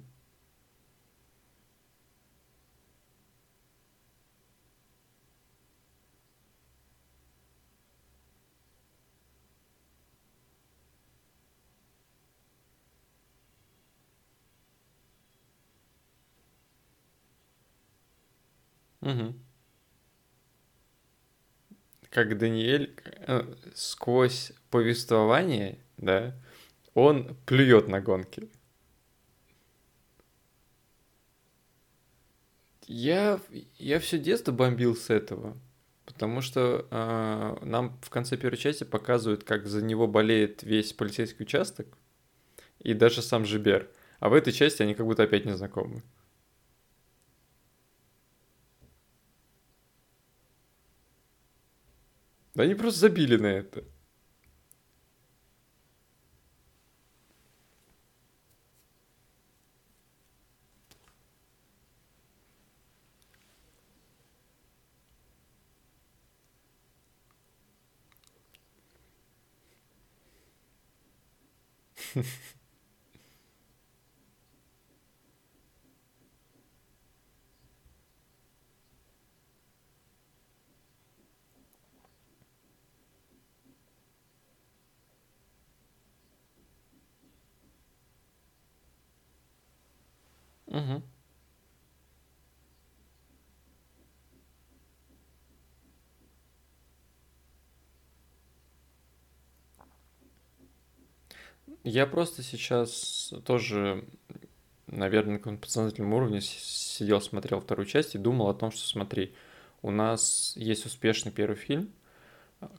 Мгм. 19.01 19.45
Как 22.15 22.37
Даниэль 22.37 22.95
э, 23.27 23.43
сквозь 23.73 24.53
повествование, 24.71 25.79
да, 25.97 26.33
он 26.93 27.35
плюет 27.45 27.89
на 27.89 27.99
гонки. 27.99 28.49
Я, 32.87 33.41
я 33.77 33.99
все 33.99 34.17
детство 34.17 34.53
бомбил 34.53 34.95
с 34.95 35.09
этого, 35.09 35.57
потому 36.05 36.39
что 36.39 36.87
а, 36.89 37.59
нам 37.61 37.99
в 38.01 38.09
конце 38.09 38.37
первой 38.37 38.55
части 38.55 38.85
показывают, 38.85 39.43
как 39.43 39.67
за 39.67 39.83
него 39.83 40.07
болеет 40.07 40.63
весь 40.63 40.93
полицейский 40.93 41.43
участок 41.43 41.97
и 42.79 42.93
даже 42.93 43.21
сам 43.21 43.43
Жибер. 43.43 43.91
А 44.21 44.29
в 44.29 44.35
этой 44.35 44.53
части 44.53 44.81
они 44.81 44.95
как 44.95 45.05
будто 45.05 45.23
опять 45.23 45.43
не 45.43 45.57
знакомы. 45.57 46.01
Да 52.55 52.63
они 52.63 52.73
просто 52.73 53.01
забили 53.01 53.35
на 53.35 53.47
это. 53.47 53.83
Мгм. 90.67 91.03
Я 101.85 102.07
просто 102.07 102.41
сейчас 102.41 103.31
тоже, 103.45 104.05
наверное, 104.87 105.33
на 105.33 105.37
каком-то 105.37 105.61
подсознательном 105.61 106.13
уровне 106.13 106.41
сидел, 106.41 107.21
смотрел 107.21 107.61
вторую 107.61 107.85
часть 107.85 108.15
и 108.15 108.17
думал 108.17 108.49
о 108.49 108.55
том, 108.55 108.71
что 108.71 108.87
смотри, 108.87 109.35
у 109.83 109.91
нас 109.91 110.53
есть 110.55 110.87
успешный 110.87 111.31
первый 111.31 111.55
фильм, 111.55 111.91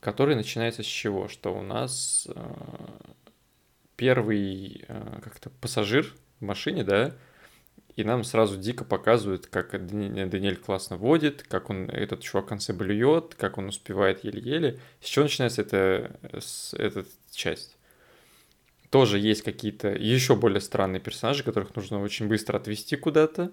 который 0.00 0.34
начинается 0.34 0.82
с 0.82 0.86
чего? 0.86 1.28
Что 1.28 1.56
у 1.56 1.62
нас 1.62 2.26
э, 2.28 2.54
первый 3.94 4.84
э, 4.88 5.20
как-то 5.22 5.50
пассажир 5.50 6.12
в 6.40 6.44
машине, 6.44 6.82
да, 6.82 7.14
и 7.94 8.02
нам 8.02 8.24
сразу 8.24 8.56
дико 8.58 8.84
показывают, 8.84 9.46
как 9.46 9.70
Дани- 9.86 10.24
Даниэль 10.24 10.56
классно 10.56 10.96
водит, 10.96 11.44
как 11.44 11.70
он 11.70 11.88
этот 11.90 12.22
чувак 12.22 12.46
в 12.46 12.48
конце 12.48 12.72
блюет, 12.72 13.36
как 13.36 13.56
он 13.56 13.68
успевает 13.68 14.24
еле-еле. 14.24 14.80
С 15.00 15.06
чего 15.06 15.26
начинается 15.26 15.62
эта, 15.62 16.18
с, 16.40 16.74
эта 16.74 17.06
часть? 17.30 17.75
Тоже 18.90 19.18
есть 19.18 19.42
какие-то 19.42 19.88
еще 19.88 20.36
более 20.36 20.60
странные 20.60 21.00
персонажи, 21.00 21.42
которых 21.42 21.74
нужно 21.74 22.00
очень 22.00 22.28
быстро 22.28 22.56
отвести 22.56 22.96
куда-то. 22.96 23.52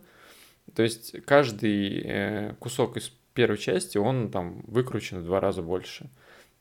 То 0.76 0.84
есть 0.84 1.16
каждый 1.26 2.02
э, 2.06 2.54
кусок 2.60 2.98
из 2.98 3.12
первой 3.34 3.58
части, 3.58 3.98
он 3.98 4.32
там 4.32 4.62
выкручен 4.68 5.20
в 5.20 5.26
два 5.26 5.40
раза 5.40 5.62
больше. 5.62 6.10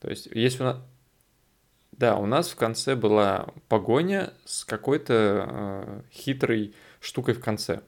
То 0.01 0.09
есть 0.09 0.27
если 0.33 0.63
у 0.63 0.67
нас... 0.67 0.79
Да, 1.93 2.17
у 2.17 2.25
нас 2.25 2.49
в 2.49 2.57
конце 2.57 2.97
была 2.97 3.49
погоня 3.69 4.33
с 4.47 4.65
какой-то 4.65 5.47
э, 5.49 6.03
хитрой 6.11 6.75
штукой 7.01 7.35
в 7.35 7.41
конце. 7.41 7.83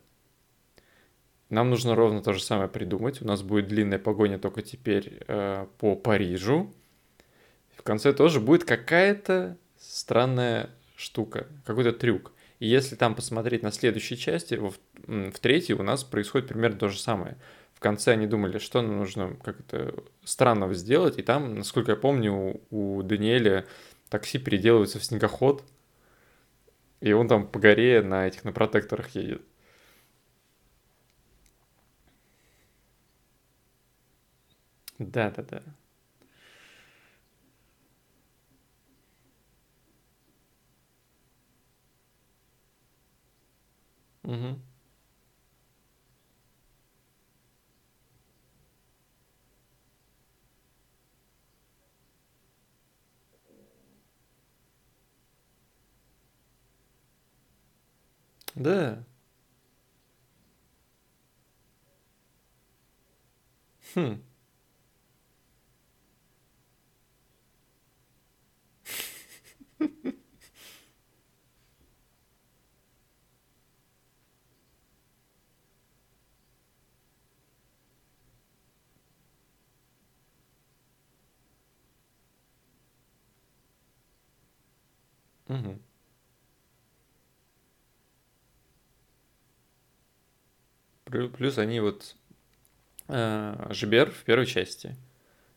Нам 1.49 1.70
нужно 1.70 1.94
ровно 1.94 2.23
то 2.23 2.33
же 2.33 2.42
самое 2.42 2.68
придумать. 2.68 3.23
У 3.23 3.27
нас 3.27 3.42
будет 3.42 3.68
длинная 3.68 3.99
погоня 3.99 4.38
только 4.38 4.61
теперь 4.61 5.20
э, 5.27 5.66
по 5.79 5.97
Парижу. 5.97 6.73
В 7.77 7.83
конце 7.83 8.12
тоже 8.12 8.40
будет 8.40 8.64
какая-то 8.64 9.57
странная 9.94 10.70
штука, 10.96 11.46
какой-то 11.64 11.92
трюк. 11.92 12.33
И 12.59 12.66
если 12.66 12.96
там 12.96 13.14
посмотреть 13.14 13.62
на 13.62 13.70
следующей 13.70 14.16
части, 14.16 14.54
в, 14.54 14.74
в 15.07 15.38
третьей 15.38 15.76
у 15.76 15.85
нас 15.85 16.02
происходит 16.02 16.48
примерно 16.48 16.78
то 16.78 16.88
же 16.88 16.98
самое. 16.98 17.37
В 17.74 17.80
конце 17.80 18.12
они 18.12 18.26
думали, 18.26 18.59
что 18.59 18.83
нужно 18.83 19.37
как-то 19.37 19.94
странного 20.24 20.74
сделать, 20.74 21.18
и 21.18 21.22
там, 21.22 21.54
насколько 21.54 21.92
я 21.92 21.96
помню, 21.96 22.33
у, 22.33 22.96
у 22.98 23.02
Даниэля 23.04 23.66
такси 24.09 24.38
переделывается 24.38 24.98
в 24.98 25.04
снегоход, 25.04 25.62
и 27.00 27.12
он 27.12 27.28
там 27.28 27.46
по 27.46 27.61
горе 27.61 28.02
на 28.02 28.26
этих, 28.26 28.42
на 28.44 28.52
протекторах 28.52 29.11
едет. 29.11 29.42
Да-да-да. 34.98 35.62
Мгм. 44.24 44.60
Да. 58.56 59.04
Хм. 63.94 64.14
Плю- 91.05 91.31
Плюс 91.31 91.59
они 91.59 91.81
вот 91.81 92.17
э, 93.09 93.67
Жибер 93.71 94.11
в 94.11 94.25
первой 94.25 94.46
части. 94.46 94.96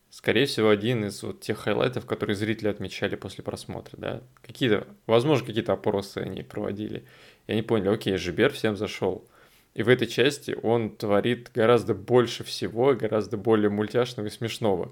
Скорее 0.10 0.46
всего, 0.46 0.70
один 0.70 1.06
из 1.06 1.24
вот 1.24 1.42
тех 1.42 1.60
хайлайтов, 1.60 2.06
которые 2.06 2.36
зрители 2.36 2.70
отмечали 2.70 3.16
после 3.16 3.44
просмотра, 3.44 3.98
да. 3.98 4.24
Какие-то, 4.42 4.88
возможно, 5.08 5.46
какие-то 5.46 5.74
опросы 5.74 6.20
они 6.20 6.44
проводили. 6.44 7.06
И 7.48 7.54
они 7.54 7.64
поняли, 7.64 7.90
окей, 7.90 8.18
Жибер 8.18 8.54
всем 8.54 8.78
зашел. 8.78 9.28
И 9.76 9.84
в 9.84 9.90
этой 9.90 10.08
части 10.08 10.58
он 10.64 10.96
творит 10.96 11.52
гораздо 11.54 11.94
больше 11.96 12.44
всего, 12.44 12.96
гораздо 12.96 13.38
более 13.38 13.70
мультяшного 13.70 14.28
и 14.28 14.32
смешного. 14.32 14.92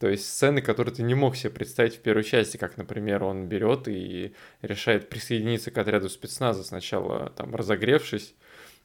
То 0.00 0.08
есть 0.08 0.26
сцены, 0.26 0.62
которые 0.62 0.94
ты 0.94 1.02
не 1.02 1.14
мог 1.14 1.36
себе 1.36 1.50
представить 1.50 1.96
в 1.96 2.00
первой 2.00 2.24
части, 2.24 2.56
как, 2.56 2.78
например, 2.78 3.22
он 3.22 3.48
берет 3.48 3.86
и 3.86 4.32
решает 4.62 5.10
присоединиться 5.10 5.70
к 5.70 5.76
отряду 5.76 6.08
спецназа, 6.08 6.64
сначала 6.64 7.28
там 7.36 7.54
разогревшись, 7.54 8.34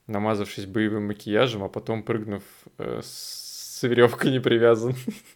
намазавшись 0.06 0.66
боевым 0.66 1.06
макияжем, 1.06 1.64
а 1.64 1.70
потом 1.70 2.02
прыгнув 2.02 2.42
э, 2.76 3.00
с 3.02 3.82
веревкой 3.82 4.30
не 4.30 4.40
привязан. 4.40 4.94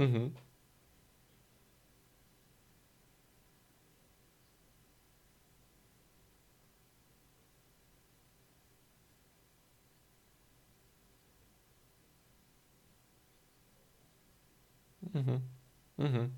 Мгм. 0.00 0.32
Мгм. 15.12 15.42
Мгм. 15.96 16.32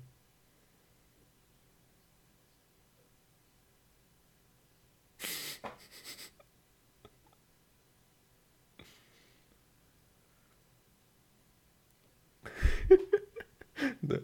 Да. 14.01 14.19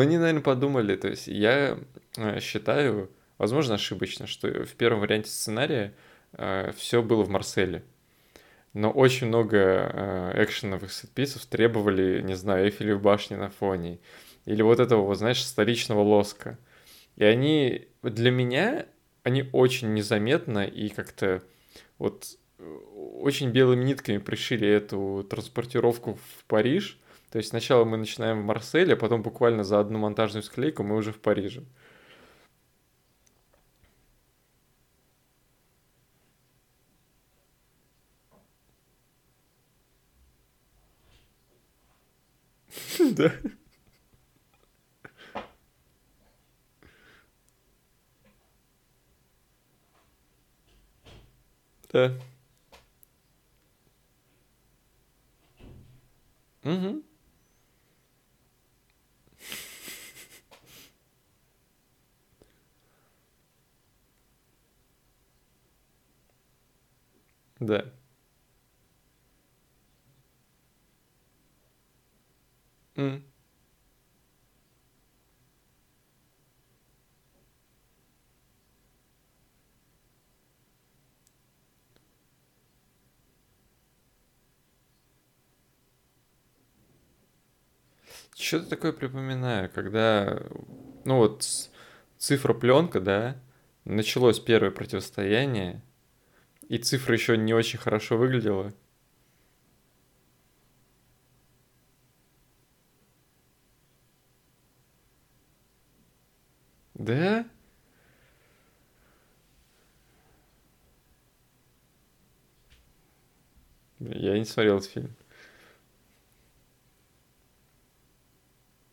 Но 0.00 0.04
они, 0.04 0.16
наверное, 0.16 0.40
подумали, 0.40 0.96
то 0.96 1.08
есть 1.08 1.26
я 1.26 1.78
э, 2.16 2.40
считаю, 2.40 3.10
возможно, 3.36 3.74
ошибочно, 3.74 4.26
что 4.26 4.48
в 4.64 4.72
первом 4.76 5.00
варианте 5.00 5.28
сценария 5.28 5.92
все 6.74 7.02
было 7.02 7.22
в 7.22 7.28
Марселе. 7.28 7.82
Но 8.72 8.90
очень 8.90 9.26
много 9.26 9.58
э, 9.58 10.44
экшеновых 10.44 10.90
сетписов 10.90 11.44
требовали, 11.44 12.22
не 12.22 12.34
знаю, 12.34 12.64
Эйфелев 12.64 13.02
башни 13.02 13.34
на 13.34 13.50
фоне. 13.50 13.98
Или 14.46 14.62
вот 14.62 14.80
этого, 14.80 15.02
вот, 15.02 15.18
знаешь, 15.18 15.44
столичного 15.44 16.00
лоска. 16.00 16.58
И 17.16 17.24
они, 17.24 17.88
для 18.02 18.30
меня, 18.30 18.86
они 19.22 19.44
очень 19.52 19.92
незаметно 19.92 20.64
и 20.64 20.88
как-то 20.88 21.42
вот 21.98 22.38
э, 22.58 22.62
очень 23.18 23.50
белыми 23.50 23.84
нитками 23.84 24.16
пришили 24.16 24.66
эту 24.66 25.26
транспортировку 25.28 26.14
в 26.14 26.44
Париж. 26.46 26.98
То 27.30 27.38
есть 27.38 27.50
сначала 27.50 27.84
мы 27.84 27.96
начинаем 27.96 28.42
в 28.42 28.44
Марселе, 28.44 28.94
а 28.94 28.96
потом 28.96 29.22
буквально 29.22 29.62
за 29.64 29.78
одну 29.80 29.98
монтажную 29.98 30.42
склейку 30.42 30.82
мы 30.82 30.96
уже 30.96 31.12
в 31.12 31.20
Париже. 31.20 31.64
Да. 43.16 43.32
Да. 51.92 52.12
Мгм. 56.64 57.02
Да. 67.60 67.84
М. 72.96 73.22
Что-то 88.36 88.66
такое 88.70 88.92
припоминаю, 88.92 89.70
когда, 89.74 90.40
ну 91.04 91.16
вот, 91.16 91.46
цифра 92.18 92.54
пленка, 92.54 93.00
да, 93.00 93.36
началось 93.84 94.38
первое 94.40 94.70
противостояние, 94.70 95.82
и 96.70 96.78
цифра 96.78 97.14
еще 97.14 97.36
не 97.36 97.52
очень 97.52 97.80
хорошо 97.80 98.16
выглядела. 98.16 98.72
Да? 106.94 107.44
Я 113.98 114.38
не 114.38 114.44
смотрел 114.44 114.78
этот 114.78 114.90
фильм. 114.90 115.16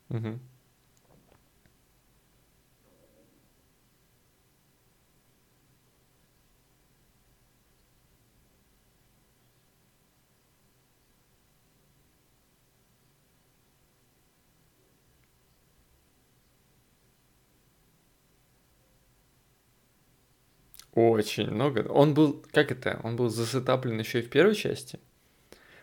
Мгм. 0.10 0.40
Очень 20.98 21.52
много. 21.52 21.86
Он 21.91 22.16
был, 22.16 22.43
как 22.52 22.72
это, 22.72 23.00
он 23.04 23.18
был 23.18 23.30
засетаплен 23.30 24.00
еще 24.00 24.18
и 24.20 24.24
в 24.24 24.32
первой 24.32 24.56
части, 24.56 25.00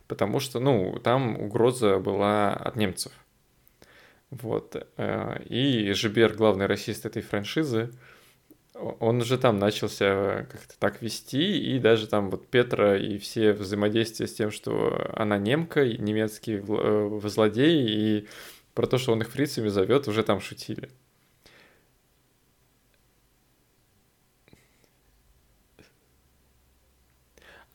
потому 0.09 0.41
что, 0.41 0.59
ну, 0.59 0.99
там 0.99 1.41
угроза 1.41 2.01
была 2.01 2.53
от 2.53 2.75
немцев. 2.75 3.13
Вот. 4.31 4.75
э, 4.97 5.43
И 5.49 5.93
Жибер, 5.93 6.35
главный 6.35 6.67
расист 6.67 7.07
этой 7.07 7.23
франшизы, 7.23 7.93
он 8.75 9.19
уже 9.19 9.39
там 9.39 9.61
начался 9.61 10.49
как-то 10.51 10.77
так 10.81 11.01
вести, 11.01 11.61
и 11.77 11.79
даже 11.79 12.09
там 12.09 12.29
вот 12.29 12.49
Петра 12.49 12.97
и 12.97 13.19
все 13.19 13.53
взаимодействия 13.53 14.27
с 14.27 14.35
тем, 14.35 14.51
что 14.51 15.13
она 15.15 15.39
немка, 15.39 15.85
и 15.85 15.97
немецкий 15.97 16.57
вл- 16.57 17.21
э, 17.25 17.29
злодей, 17.29 17.87
и 17.87 18.29
про 18.75 18.89
то, 18.89 18.99
что 18.99 19.13
он 19.13 19.21
их 19.21 19.31
фрицами 19.31 19.69
зовет, 19.69 20.09
уже 20.09 20.25
там 20.25 20.41
шутили. 20.41 20.91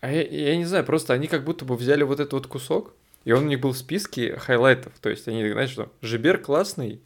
А 0.01 0.11
я, 0.11 0.23
я 0.23 0.55
не 0.55 0.65
знаю, 0.65 0.85
просто 0.85 1.13
они 1.13 1.27
как 1.27 1.43
будто 1.43 1.65
бы 1.65 1.75
взяли 1.75 2.03
вот 2.03 2.19
этот 2.19 2.33
вот 2.33 2.47
кусок, 2.47 2.93
и 3.25 3.31
он 3.31 3.45
у 3.45 3.47
них 3.47 3.59
был 3.59 3.73
в 3.73 3.77
списке 3.77 4.37
хайлайтов. 4.37 4.93
То 4.99 5.09
есть 5.09 5.27
они, 5.27 5.49
знаешь, 5.51 5.71
что 5.71 5.91
Жибер 6.01 6.37
классный, 6.37 7.01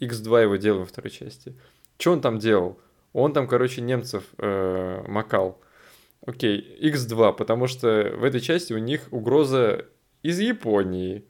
X2 0.00 0.42
его 0.42 0.56
делаем 0.56 0.82
во 0.82 0.86
второй 0.86 1.10
части. 1.10 1.54
Что 1.98 2.12
он 2.12 2.20
там 2.20 2.38
делал? 2.38 2.78
Он 3.12 3.32
там, 3.32 3.48
короче, 3.48 3.80
немцев 3.80 4.24
э, 4.38 5.04
макал. 5.06 5.60
Окей, 6.26 6.78
X2, 6.80 7.34
потому 7.34 7.66
что 7.66 8.12
в 8.16 8.24
этой 8.24 8.40
части 8.40 8.72
у 8.72 8.78
них 8.78 9.08
угроза 9.10 9.86
из 10.22 10.38
Японии. 10.38 11.24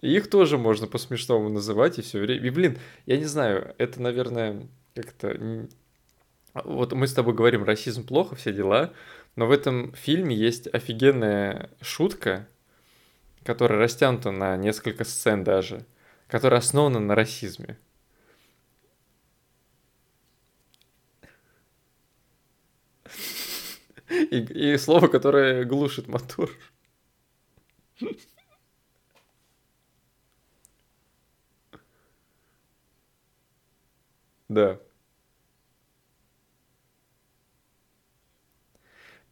Их 0.00 0.28
тоже 0.28 0.58
можно 0.58 0.86
по-смешному 0.86 1.48
называть 1.48 1.98
и 1.98 2.02
все 2.02 2.18
время. 2.20 2.46
И, 2.46 2.50
блин, 2.50 2.78
я 3.06 3.16
не 3.16 3.24
знаю, 3.24 3.74
это, 3.78 4.00
наверное, 4.00 4.66
как-то... 4.94 5.66
Вот 6.64 6.92
мы 6.92 7.06
с 7.06 7.12
тобой 7.12 7.34
говорим, 7.34 7.64
расизм 7.64 8.06
плохо, 8.06 8.34
все 8.34 8.52
дела, 8.52 8.92
но 9.36 9.46
в 9.46 9.50
этом 9.50 9.92
фильме 9.94 10.34
есть 10.34 10.66
офигенная 10.72 11.70
шутка, 11.80 12.48
которая 13.44 13.78
растянута 13.78 14.30
на 14.32 14.56
несколько 14.56 15.04
сцен 15.04 15.44
даже, 15.44 15.86
которая 16.28 16.60
основана 16.60 17.00
на 17.00 17.14
расизме. 17.14 17.78
И, 24.08 24.38
и 24.74 24.78
слово, 24.78 25.08
которое 25.08 25.64
глушит 25.64 26.08
мотор. 26.08 26.50
Да. 34.48 34.78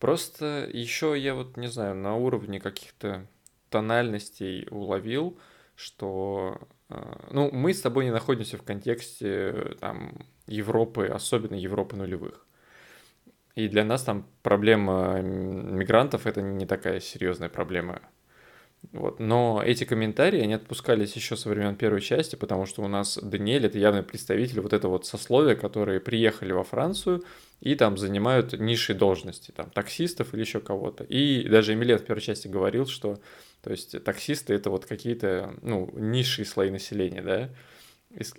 Просто 0.05 0.69
еще 0.71 1.19
я 1.19 1.35
вот 1.35 1.57
не 1.57 1.67
знаю, 1.67 1.95
на 1.95 2.15
уровне 2.15 2.61
каких-то 2.61 3.27
тональностей 3.71 4.69
уловил, 4.71 5.39
что 5.77 6.61
э, 6.91 6.97
ну, 7.31 7.51
мы 7.51 7.73
с 7.73 7.81
тобой 7.81 8.05
не 8.05 8.11
находимся 8.11 8.59
в 8.59 8.63
контексте 8.63 9.27
э, 9.27 9.75
там 9.81 10.27
Европы, 10.47 11.07
особенно 11.07 11.55
Европы 11.55 11.97
нулевых. 11.97 12.47
И 13.55 13.67
для 13.67 13.83
нас 13.83 14.03
там 14.03 14.27
проблема 14.43 15.23
мигрантов 15.23 16.27
это 16.27 16.43
не 16.43 16.67
такая 16.67 17.01
серьезная 17.01 17.49
проблема. 17.49 18.03
Вот. 18.93 19.19
Но 19.19 19.63
эти 19.65 19.85
комментарии, 19.85 20.41
они 20.41 20.55
отпускались 20.55 21.15
еще 21.15 21.37
со 21.37 21.49
времен 21.49 21.77
первой 21.77 22.01
части, 22.01 22.37
потому 22.37 22.67
что 22.67 22.83
у 22.83 22.89
нас 22.89 23.19
Даниэль 23.21 23.67
это 23.67 23.79
явный 23.79 24.03
представитель 24.03 24.61
вот 24.61 24.73
этого 24.73 24.93
вот 24.93 25.07
сословия, 25.07 25.55
которые 25.55 26.01
приехали 26.01 26.53
во 26.53 26.65
Францию 26.65 27.25
и 27.61 27.75
там 27.77 27.97
занимают 27.97 28.53
низшие 28.59 28.97
должности, 28.97 29.53
там 29.53 29.71
таксистов 29.71 30.35
или 30.35 30.41
еще 30.43 30.61
кого-то. 30.61 31.05
И 31.05 31.49
даже 31.49 31.73
Эмилет 31.73 32.03
в 32.03 32.05
первой 32.07 32.21
части 32.21 32.47
говорил, 32.49 32.87
что 32.87 33.21
то 33.63 33.71
есть 33.71 34.03
таксисты 34.05 34.55
это 34.55 34.69
вот 34.71 34.85
какие-то, 34.85 35.55
ну, 35.63 35.91
низшие 35.95 36.45
слои 36.45 36.71
населения, 36.71 37.23
да, 37.23 37.51
Из- 38.11 38.35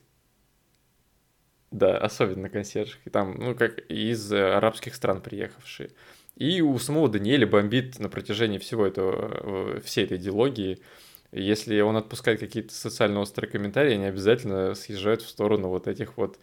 да, 1.72 1.98
особенно 1.98 2.50
консьержи, 2.50 2.98
и 3.06 3.10
там, 3.10 3.36
ну, 3.38 3.56
как 3.56 3.80
из 3.90 4.32
э, 4.32 4.54
арабских 4.54 4.96
стран 4.96 5.22
приехавшие. 5.22 5.92
И 6.36 6.62
у 6.62 6.78
самого 6.80 7.08
Даниэля 7.10 7.48
бомбит 7.48 8.00
на 8.00 8.10
протяжении 8.10 8.58
всего 8.58 8.86
этого, 8.86 9.76
э, 9.78 9.82
всей 9.82 10.06
этой 10.06 10.18
диалогии 10.18 10.80
Если 11.32 11.82
он 11.82 11.98
отпускает 11.98 12.40
какие-то 12.40 12.74
социально 12.74 13.20
острые 13.20 13.50
комментарии, 13.52 13.96
они 13.96 14.06
обязательно 14.06 14.74
съезжают 14.76 15.22
в 15.22 15.28
сторону 15.30 15.68
вот 15.70 15.88
этих 15.88 16.18
вот 16.18 16.40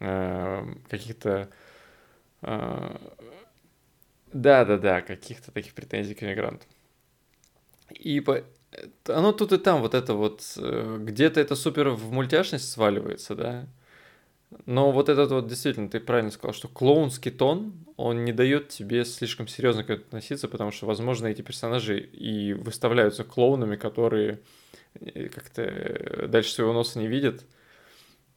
э, 0.00 0.66
каких-то... 0.88 1.48
Э, 2.42 2.96
да-да-да, 4.32 5.00
каких-то 5.00 5.52
таких 5.52 5.74
претензий 5.74 6.14
к 6.14 6.22
иммигрантам. 6.22 6.68
И 7.90 8.20
по... 8.20 8.44
оно 9.06 9.32
тут 9.32 9.52
и 9.52 9.58
там 9.58 9.80
вот 9.80 9.94
это 9.94 10.14
вот... 10.14 10.42
Э, 10.58 10.98
где-то 11.00 11.40
это 11.40 11.54
супер 11.56 11.90
в 11.90 12.12
мультяшность 12.12 12.70
сваливается, 12.70 13.34
да? 13.34 13.66
Но 14.66 14.92
вот 14.92 15.08
этот 15.08 15.30
вот, 15.30 15.46
действительно, 15.46 15.88
ты 15.88 16.00
правильно 16.00 16.30
сказал, 16.30 16.54
что 16.54 16.68
клоунский 16.68 17.30
тон, 17.30 17.74
он 17.96 18.24
не 18.24 18.32
дает 18.32 18.68
тебе 18.68 19.04
слишком 19.04 19.46
серьезно 19.46 19.84
к 19.84 19.90
этому 19.90 20.06
относиться, 20.06 20.48
потому 20.48 20.70
что, 20.70 20.86
возможно, 20.86 21.26
эти 21.26 21.42
персонажи 21.42 21.98
и 22.00 22.52
выставляются 22.54 23.24
клоунами, 23.24 23.76
которые 23.76 24.40
э, 24.94 25.28
как-то 25.28 25.62
э, 25.62 26.26
дальше 26.28 26.52
своего 26.52 26.72
носа 26.72 26.98
не 26.98 27.06
видят. 27.06 27.44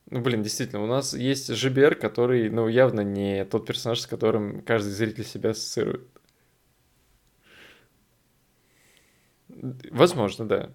Ну, 0.10 0.22
блин, 0.22 0.44
действительно, 0.44 0.84
у 0.84 0.88
нас 0.88 1.14
есть 1.14 1.48
Жибер, 1.54 1.96
который, 1.96 2.50
ну, 2.50 2.68
явно 2.68 3.02
не 3.02 3.44
тот 3.46 3.66
персонаж, 3.66 4.00
с 4.00 4.08
которым 4.08 4.62
каждый 4.62 4.92
зритель 4.92 5.26
себя 5.26 5.52
ассоциирует. 5.52 6.08
Возможно, 9.92 10.48
да. 10.48 10.70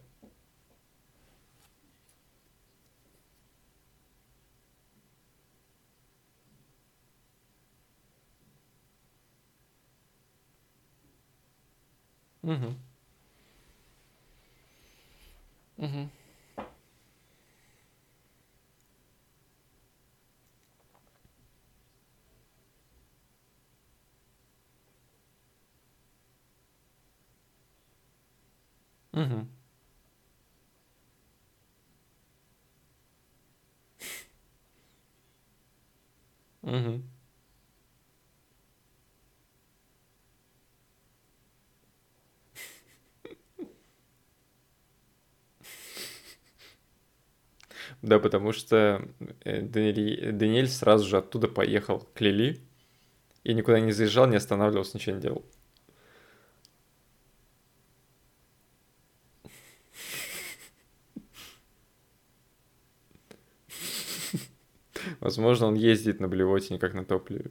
Мгм. 12.42 12.76
Мгм. 15.76 16.10
Мгм. 29.12 29.48
Мгм. 36.62 37.11
Да, 48.12 48.18
потому 48.18 48.52
что 48.52 49.08
э, 49.40 49.62
Даниэль, 49.62 50.32
Даниэль 50.32 50.68
сразу 50.68 51.08
же 51.08 51.16
оттуда 51.16 51.48
поехал 51.48 52.00
к 52.12 52.20
Лили 52.20 52.60
и 53.42 53.54
никуда 53.54 53.80
не 53.80 53.92
заезжал, 53.92 54.26
не 54.26 54.36
останавливался, 54.36 54.98
ничего 54.98 55.16
не 55.16 55.22
делал. 55.22 55.42
Возможно, 65.20 65.68
он 65.68 65.74
ездит 65.74 66.20
на 66.20 66.28
блевотине, 66.28 66.78
как 66.78 66.92
на 66.92 67.06
топливе. 67.06 67.50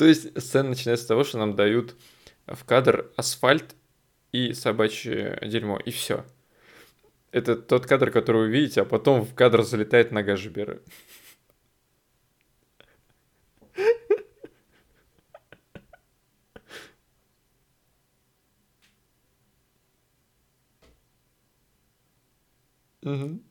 То 0.00 0.06
есть 0.06 0.40
сцена 0.40 0.70
начинается 0.70 1.04
с 1.04 1.08
того, 1.08 1.24
что 1.24 1.36
нам 1.36 1.54
дают 1.54 1.94
в 2.46 2.64
кадр 2.64 3.12
асфальт 3.18 3.76
и 4.32 4.54
собачье 4.54 5.38
дерьмо, 5.42 5.76
и 5.76 5.90
все. 5.90 6.24
Это 7.32 7.54
тот 7.54 7.84
кадр, 7.84 8.10
который 8.10 8.46
вы 8.46 8.48
видите, 8.48 8.80
а 8.80 8.86
потом 8.86 9.20
в 9.26 9.34
кадр 9.34 9.62
залетает 9.62 10.10
нога 10.10 10.36
Жибера. 10.36 10.80
Мгм. 23.02 23.42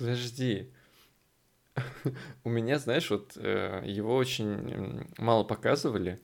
Подожди. 0.00 0.72
У 2.44 2.48
меня, 2.48 2.78
знаешь, 2.78 3.10
вот 3.10 3.36
э, 3.36 3.82
его 3.84 4.16
очень 4.16 5.06
мало 5.18 5.44
показывали, 5.44 6.18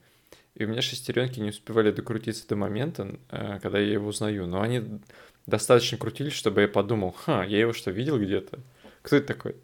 и 0.55 0.65
у 0.65 0.67
меня 0.67 0.81
шестеренки 0.81 1.39
не 1.39 1.49
успевали 1.49 1.91
докрутиться 1.91 2.47
до 2.47 2.55
момента, 2.55 3.19
э, 3.29 3.59
когда 3.61 3.77
я 3.77 3.93
его 3.93 4.07
узнаю. 4.07 4.47
Но 4.47 4.61
они 4.61 4.99
достаточно 5.45 5.99
крутились, 5.99 6.33
чтобы 6.33 6.61
я 6.61 6.67
подумал, 6.67 7.11
ха, 7.11 7.43
я 7.43 7.59
его 7.59 7.71
что, 7.71 7.91
видел 7.91 8.19
где-то? 8.19 8.59
Кто 9.03 9.17
это 9.17 9.27
такой? 9.27 9.55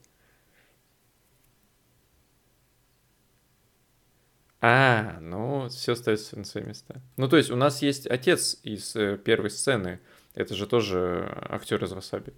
А, 4.62 5.18
ну, 5.22 5.68
все 5.70 5.94
остается 5.94 6.38
на 6.38 6.46
свои 6.46 6.64
места. 6.64 7.02
Ну, 7.18 7.28
то 7.28 7.38
есть 7.38 7.50
у 7.50 7.56
нас 7.56 7.82
есть 7.82 8.06
отец 8.06 8.60
из 8.62 8.96
э, 8.96 9.18
первой 9.18 9.50
сцены. 9.50 10.00
Это 10.36 10.54
же 10.54 10.68
тоже 10.68 11.28
актер 11.50 11.84
из 11.84 11.92
Васаби. 11.94 12.34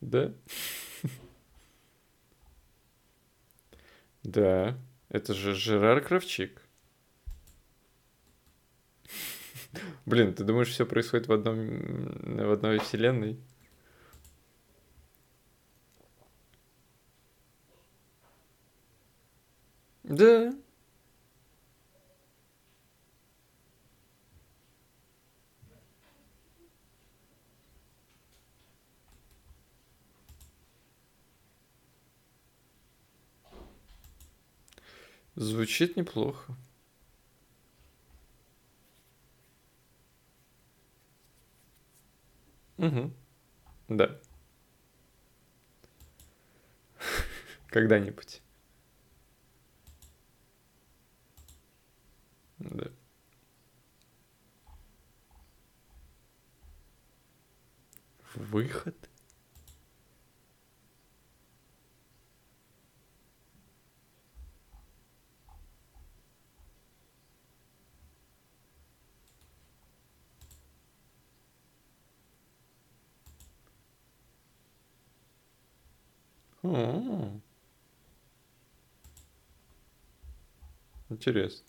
Да? 0.00 0.32
Да. 4.22 4.78
Это 5.08 5.34
же 5.34 5.54
Жерар 5.54 6.00
Кравчик. 6.02 6.62
Блин, 10.06 10.34
ты 10.34 10.44
думаешь, 10.44 10.68
все 10.68 10.86
происходит 10.86 11.28
в 11.28 11.32
одном, 11.32 11.56
в 12.46 12.50
одной 12.52 12.78
вселенной? 12.78 13.38
Да, 20.02 20.52
звучит 35.40 35.96
неплохо. 35.96 36.54
Мгм. 42.76 43.14
Да, 43.88 44.18
когда-нибудь. 47.68 48.42
Да. 52.58 52.86
Выход? 58.34 59.09
О, 76.62 77.40
интересно. 81.10 81.66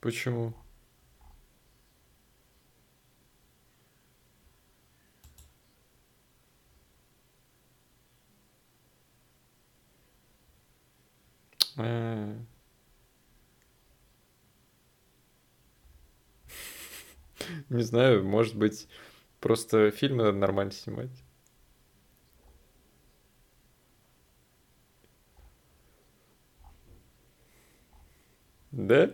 Почему? 0.00 0.54
Э, 11.76 12.36
Не 17.68 17.82
знаю, 17.82 18.24
может 18.24 18.56
быть, 18.56 18.88
просто 19.40 19.90
фильмы 19.90 20.24
надо 20.24 20.38
нормально 20.38 20.72
снимать. 20.72 21.10
Да? 28.72 29.10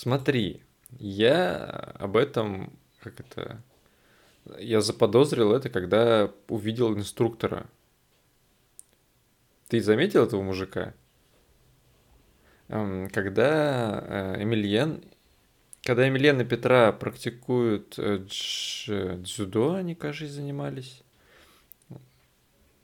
Смотри, 0.00 0.62
я 0.98 1.62
об 1.98 2.16
этом, 2.16 2.72
как 3.00 3.20
это, 3.20 3.62
я 4.58 4.80
заподозрил 4.80 5.52
это, 5.52 5.68
когда 5.68 6.32
увидел 6.48 6.96
инструктора. 6.96 7.66
Ты 9.68 9.82
заметил 9.82 10.24
этого 10.24 10.40
мужика? 10.40 10.94
Эм, 12.68 13.10
Когда 13.10 14.02
э, 14.38 14.42
Эмильен, 14.42 15.04
когда 15.82 16.08
Эмильен 16.08 16.40
и 16.40 16.46
Петра 16.46 16.92
практикуют 16.92 17.98
э, 17.98 18.20
дж- 18.20 19.20
дзюдо, 19.20 19.74
они, 19.74 19.94
кажется, 19.94 20.32
занимались. 20.36 21.02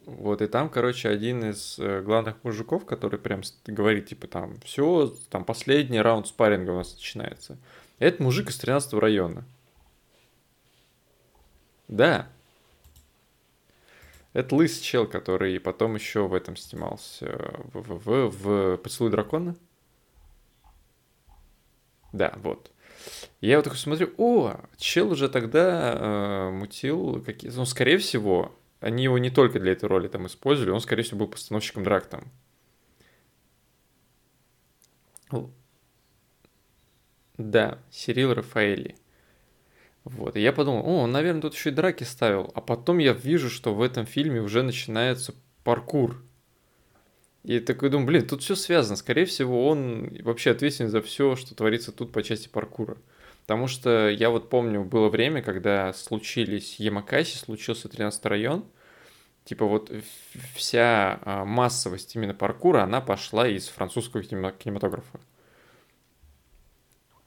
Вот, 0.06 0.40
и 0.40 0.46
там, 0.46 0.70
короче, 0.70 1.08
один 1.08 1.50
из 1.50 1.78
э, 1.78 2.00
главных 2.00 2.42
мужиков, 2.44 2.86
который 2.86 3.18
прям 3.18 3.42
говорит, 3.66 4.06
типа, 4.06 4.28
там, 4.28 4.56
все, 4.60 5.12
там, 5.30 5.44
последний 5.44 6.00
раунд 6.00 6.28
спарринга 6.28 6.70
у 6.70 6.76
нас 6.76 6.94
начинается. 6.94 7.58
Это 7.98 8.22
мужик 8.22 8.48
из 8.48 8.56
тринадцатого 8.56 9.02
района. 9.02 9.44
Да, 11.88 12.28
это 14.36 14.54
лысый 14.54 14.82
чел, 14.82 15.06
который 15.06 15.58
потом 15.58 15.94
еще 15.94 16.28
в 16.28 16.34
этом 16.34 16.56
снимался, 16.56 17.54
в, 17.72 17.80
в, 17.80 17.98
в, 18.04 18.30
в 18.30 18.76
«Поцелуй 18.76 19.10
дракона». 19.10 19.56
Да, 22.12 22.34
вот. 22.42 22.70
Я 23.40 23.56
вот 23.56 23.64
такой 23.64 23.78
смотрю, 23.78 24.12
о, 24.18 24.56
чел 24.76 25.10
уже 25.10 25.30
тогда 25.30 25.94
э, 25.94 26.50
мутил 26.50 27.22
какие 27.24 27.50
Ну, 27.50 27.64
скорее 27.64 27.96
всего, 27.96 28.54
они 28.80 29.04
его 29.04 29.18
не 29.18 29.30
только 29.30 29.58
для 29.60 29.72
этой 29.72 29.86
роли 29.86 30.08
там 30.08 30.26
использовали, 30.26 30.70
он, 30.70 30.80
скорее 30.80 31.02
всего, 31.02 31.20
был 31.20 31.28
постановщиком 31.28 31.84
драк 31.84 32.06
там. 32.06 32.24
Да, 37.38 37.78
Сирил 37.90 38.34
Рафаэли. 38.34 38.96
Вот, 40.04 40.36
и 40.36 40.40
я 40.40 40.52
подумал, 40.52 40.86
о, 40.86 41.02
он, 41.02 41.12
наверное, 41.12 41.42
тут 41.42 41.54
еще 41.54 41.70
и 41.70 41.72
драки 41.72 42.04
ставил. 42.04 42.52
А 42.54 42.60
потом 42.60 42.98
я 42.98 43.12
вижу, 43.12 43.50
что 43.50 43.74
в 43.74 43.82
этом 43.82 44.06
фильме 44.06 44.40
уже 44.40 44.62
начинается 44.62 45.34
паркур. 45.64 46.22
И 47.42 47.58
такой 47.60 47.90
думаю, 47.90 48.06
блин, 48.06 48.26
тут 48.26 48.42
все 48.42 48.54
связано. 48.54 48.96
Скорее 48.96 49.24
всего, 49.24 49.68
он 49.68 50.16
вообще 50.22 50.52
ответственен 50.52 50.90
за 50.90 51.02
все, 51.02 51.36
что 51.36 51.54
творится 51.54 51.92
тут 51.92 52.12
по 52.12 52.22
части 52.22 52.48
паркура. 52.48 52.96
Потому 53.46 53.68
что 53.68 54.08
я 54.08 54.30
вот 54.30 54.50
помню, 54.50 54.82
было 54.82 55.08
время, 55.08 55.40
когда 55.40 55.92
случились 55.92 56.80
Ямакаси, 56.80 57.36
случился 57.36 57.88
тринадцатый 57.88 58.28
район. 58.28 58.64
Типа 59.44 59.66
вот 59.66 59.92
вся 60.56 61.20
а, 61.22 61.44
массовость 61.44 62.16
именно 62.16 62.34
паркура, 62.34 62.82
она 62.82 63.00
пошла 63.00 63.46
из 63.46 63.68
французского 63.68 64.22
кинема- 64.22 64.50
кинематографа. 64.50 65.20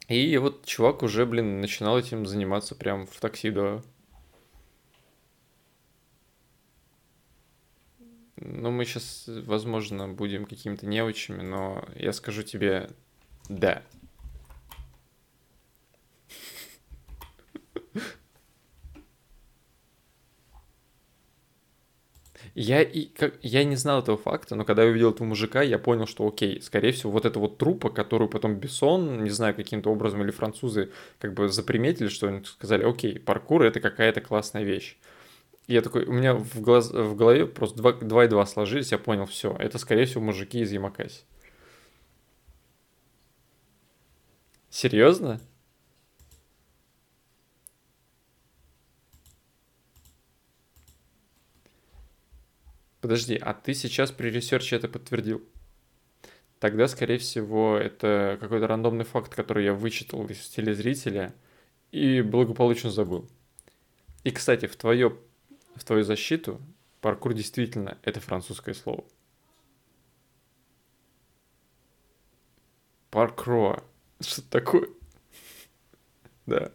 И 0.10 0.38
вот 0.38 0.66
чувак 0.66 1.04
уже, 1.04 1.26
блин, 1.26 1.62
начинал 1.62 1.98
этим 1.98 2.26
заниматься 2.26 2.76
прям 2.76 3.08
в 3.08 3.18
такси, 3.22 3.52
да. 3.52 3.82
Ну, 8.36 8.72
мы 8.72 8.84
сейчас, 8.84 9.24
возможно, 9.28 10.10
будем 10.10 10.46
какими-то 10.46 10.86
неучами, 10.86 11.44
но 11.44 11.86
я 11.96 12.12
скажу 12.12 12.44
тебе 12.44 12.90
да. 13.48 13.84
Я, 22.62 22.82
и, 22.82 23.06
как, 23.06 23.36
я 23.42 23.64
не 23.64 23.78
знал 23.78 24.02
этого 24.02 24.18
факта, 24.18 24.54
но 24.54 24.66
когда 24.66 24.84
я 24.84 24.90
увидел 24.90 25.12
этого 25.12 25.26
мужика, 25.26 25.62
я 25.62 25.80
понял, 25.80 26.06
что 26.06 26.28
окей, 26.28 26.62
скорее 26.62 26.92
всего, 26.92 27.10
вот 27.10 27.24
эта 27.24 27.40
вот 27.40 27.58
трупа, 27.58 27.90
которую 27.90 28.28
потом 28.28 28.56
Бессон, 28.56 29.24
не 29.24 29.30
знаю, 29.30 29.56
каким-то 29.56 29.90
образом, 29.90 30.22
или 30.24 30.32
французы 30.32 30.92
как 31.20 31.34
бы 31.36 31.48
заприметили, 31.48 32.10
что 32.10 32.28
они 32.28 32.44
сказали, 32.44 32.84
окей, 32.84 33.18
паркур 33.18 33.64
это 33.64 33.80
какая-то 33.80 34.20
классная 34.20 34.64
вещь. 34.64 34.98
И 35.68 35.74
я 35.74 35.82
такой, 35.82 36.04
у 36.04 36.12
меня 36.12 36.34
в, 36.34 36.60
глаз, 36.60 36.92
в 36.92 37.16
голове 37.16 37.46
просто 37.46 37.78
два, 37.78 37.94
два 37.94 38.26
и 38.26 38.28
два 38.28 38.46
сложились, 38.46 38.92
я 38.92 38.98
понял, 38.98 39.26
все, 39.26 39.56
это, 39.58 39.78
скорее 39.78 40.04
всего, 40.04 40.22
мужики 40.22 40.60
из 40.60 40.70
Ямакаси. 40.74 41.22
Серьезно? 44.70 45.40
Подожди, 53.10 53.38
а 53.38 53.56
ты 53.56 53.74
сейчас 53.74 54.12
при 54.12 54.30
research 54.30 54.71
е 54.71 54.76
это 54.76 54.88
подтвердил? 54.88 55.44
Тогда, 56.60 56.88
скорее 56.88 57.18
всего, 57.18 57.76
это 57.76 58.38
какой-то 58.40 58.68
рандомный 58.68 59.04
факт, 59.04 59.34
который 59.34 59.66
я 59.66 59.74
вычитал 59.74 60.24
из 60.28 60.48
телезрителя 60.50 61.34
и 61.92 62.22
благополучно 62.22 62.92
забыл. 62.92 63.28
И, 64.24 64.30
кстати, 64.30 64.68
в 64.68 64.76
твое, 64.76 65.18
в 65.76 65.84
твою 65.84 66.04
защиту 66.04 66.62
паркур 67.02 67.34
действительно 67.34 67.98
это 68.04 68.20
французское 68.20 68.76
слово. 68.76 69.04
Паркро. 73.10 73.84
Что 74.20 74.44
такое? 74.52 74.88
Да. 76.46 76.72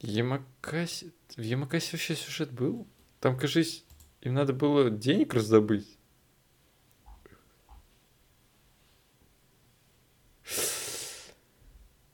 Ямакаси... 0.00 1.12
В 1.36 1.40
Ямакаси 1.40 1.92
вообще 1.92 2.16
сюжет 2.16 2.50
был? 2.50 2.86
Там, 3.20 3.38
кажись, 3.38 3.84
им 4.20 4.34
надо 4.34 4.52
было 4.52 4.90
денег 4.90 5.32
раздобыть. 5.32 5.98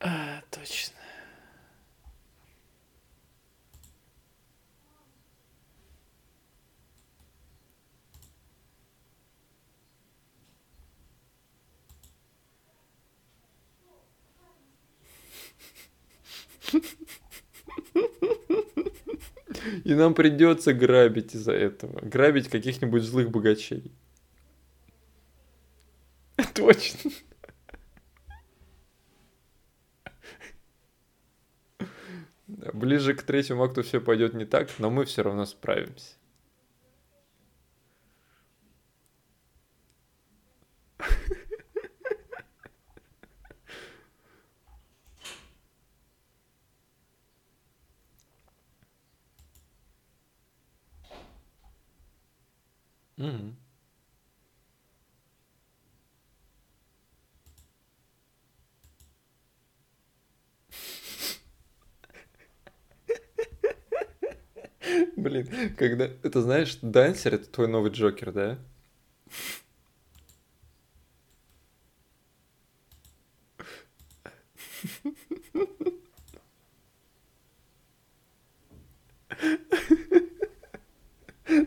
А, 0.01 0.43
точно. 0.51 0.99
И 19.89 19.95
нам 19.95 20.13
придется 20.13 20.75
грабить 20.75 21.35
из-за 21.35 21.53
этого. 21.53 21.99
Грабить 22.03 22.51
каких-нибудь 22.51 23.03
злых 23.03 23.31
богачей. 23.31 23.91
Точно. 26.55 27.11
Ближе 32.47 33.15
к 33.15 33.23
третьему 33.23 33.65
акту 33.65 33.83
все 33.83 34.03
пойдет 34.03 34.35
не 34.35 34.45
так, 34.45 34.69
но 34.79 34.91
мы 34.91 35.07
все 35.07 35.23
равно 35.23 35.47
справимся. 35.47 36.17
Блин, 65.29 65.75
когда... 65.77 66.07
Это 66.23 66.41
знаешь, 66.41 66.79
Дансер— 66.81 67.35
это 67.35 67.51
твой 67.51 67.69
новый 67.69 67.91
Джокер, 67.91 68.33
да? 68.33 68.59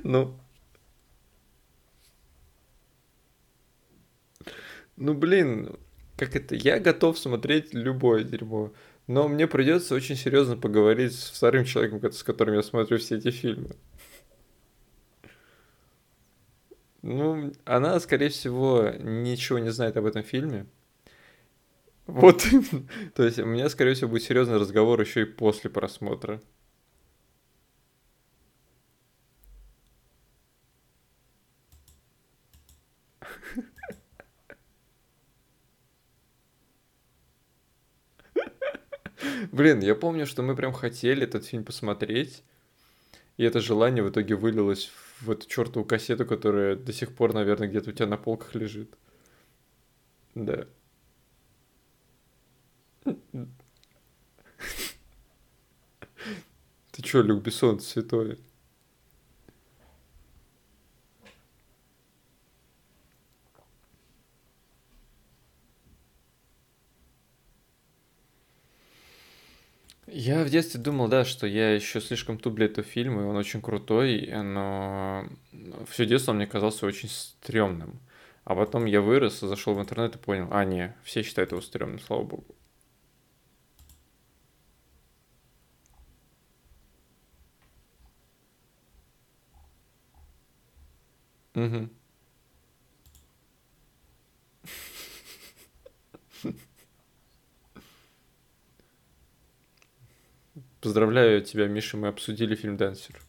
Ну, 0.04 0.40
ну 4.96 5.14
блин, 5.14 5.78
как 6.18 6.36
это? 6.36 6.56
Я 6.56 6.80
готов 6.80 7.20
смотреть 7.20 7.74
любое 7.74 8.24
дерьмо, 8.24 8.74
но 9.12 9.28
мне 9.28 9.46
придется 9.46 9.94
очень 9.94 10.16
серьезно 10.16 10.56
поговорить 10.56 11.14
с 11.14 11.32
вторым 11.32 11.66
человеком, 11.66 12.12
с 12.14 12.24
которым 12.24 12.56
я 12.56 12.64
смотрю 12.64 12.98
все 12.98 13.18
эти 13.18 13.30
фильмы. 13.30 13.76
Ну, 17.02 17.52
она, 17.66 18.00
скорее 18.00 18.30
всего, 18.30 18.90
ничего 19.00 19.60
не 19.60 19.70
знает 19.70 19.98
об 19.98 20.06
этом 20.06 20.24
фильме. 20.24 20.66
Вот, 22.08 22.46
то 23.16 23.24
есть 23.24 23.40
у 23.40 23.46
меня, 23.46 23.68
скорее 23.70 23.96
всего, 23.96 24.10
будет 24.10 24.24
серьезный 24.24 24.58
разговор 24.58 25.02
еще 25.02 25.24
и 25.24 25.26
после 25.26 25.70
просмотра. 25.70 26.42
Блин, 39.52 39.80
я 39.82 39.96
помню, 39.96 40.26
что 40.26 40.44
мы 40.44 40.56
прям 40.56 40.74
хотели 40.74 41.24
этот 41.24 41.46
фильм 41.46 41.64
посмотреть, 41.64 42.44
и 43.38 43.44
это 43.44 43.60
желание 43.60 44.04
в 44.04 44.10
итоге 44.10 44.36
вылилось 44.36 44.92
в 45.22 45.32
эту 45.32 45.48
чертову 45.48 45.86
кассету, 45.86 46.26
которая 46.26 46.76
до 46.76 46.94
сих 46.94 47.16
пор, 47.16 47.34
наверное, 47.34 47.68
где-то 47.68 47.92
у 47.92 47.94
тебя 47.94 48.08
на 48.08 48.18
полках 48.18 48.56
лежит. 48.56 48.94
Да. 50.36 50.66
Ты 56.92 57.02
чё, 57.02 57.22
Люк 57.22 57.44
Бессон, 57.44 57.80
святой? 57.80 58.38
Я 70.14 70.44
в 70.44 70.50
детстве 70.50 70.80
думал, 70.80 71.08
да, 71.08 71.24
что 71.26 71.48
я 71.48 71.74
еще 71.74 72.02
слишком 72.02 72.38
туп 72.38 72.56
для 72.56 72.66
этого 72.66 72.86
фильма, 72.86 73.22
и 73.22 73.26
он 73.26 73.36
очень 73.38 73.62
крутой, 73.62 74.30
но 74.44 75.26
все 75.90 76.06
детство 76.06 76.32
он 76.32 76.38
мне 76.38 76.48
казался 76.48 76.86
очень 76.86 77.08
стрёмным. 77.10 78.00
А 78.44 78.56
потом 78.56 78.86
я 78.86 79.02
вырос, 79.02 79.40
зашел 79.40 79.74
в 79.76 79.80
интернет 79.82 80.16
и 80.16 80.20
понял, 80.20 80.48
а, 80.52 80.66
не, 80.66 80.96
все 81.04 81.24
считают 81.24 81.52
его 81.52 81.62
стрёмным, 81.62 82.00
слава 82.00 82.24
богу. 82.24 82.56
Мгм. 91.56 91.90
Поздравляю 100.82 101.42
тебя, 101.44 101.68
Миша, 101.68 101.96
мы 101.96 102.08
обсудили 102.08 102.56
фильм 102.56 102.76
«Дансер». 102.76 103.22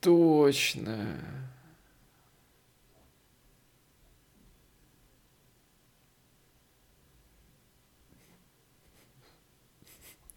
Точно. 0.00 0.96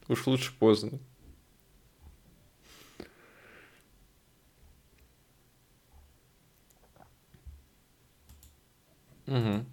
Уж 0.10 0.28
лучше 0.28 0.52
поздно. 0.60 1.00
Мгм. 9.28 9.66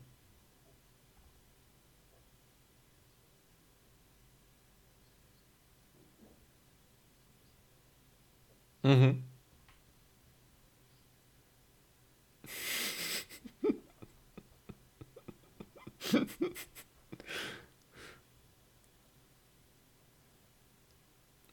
Мгм. 8.83 9.23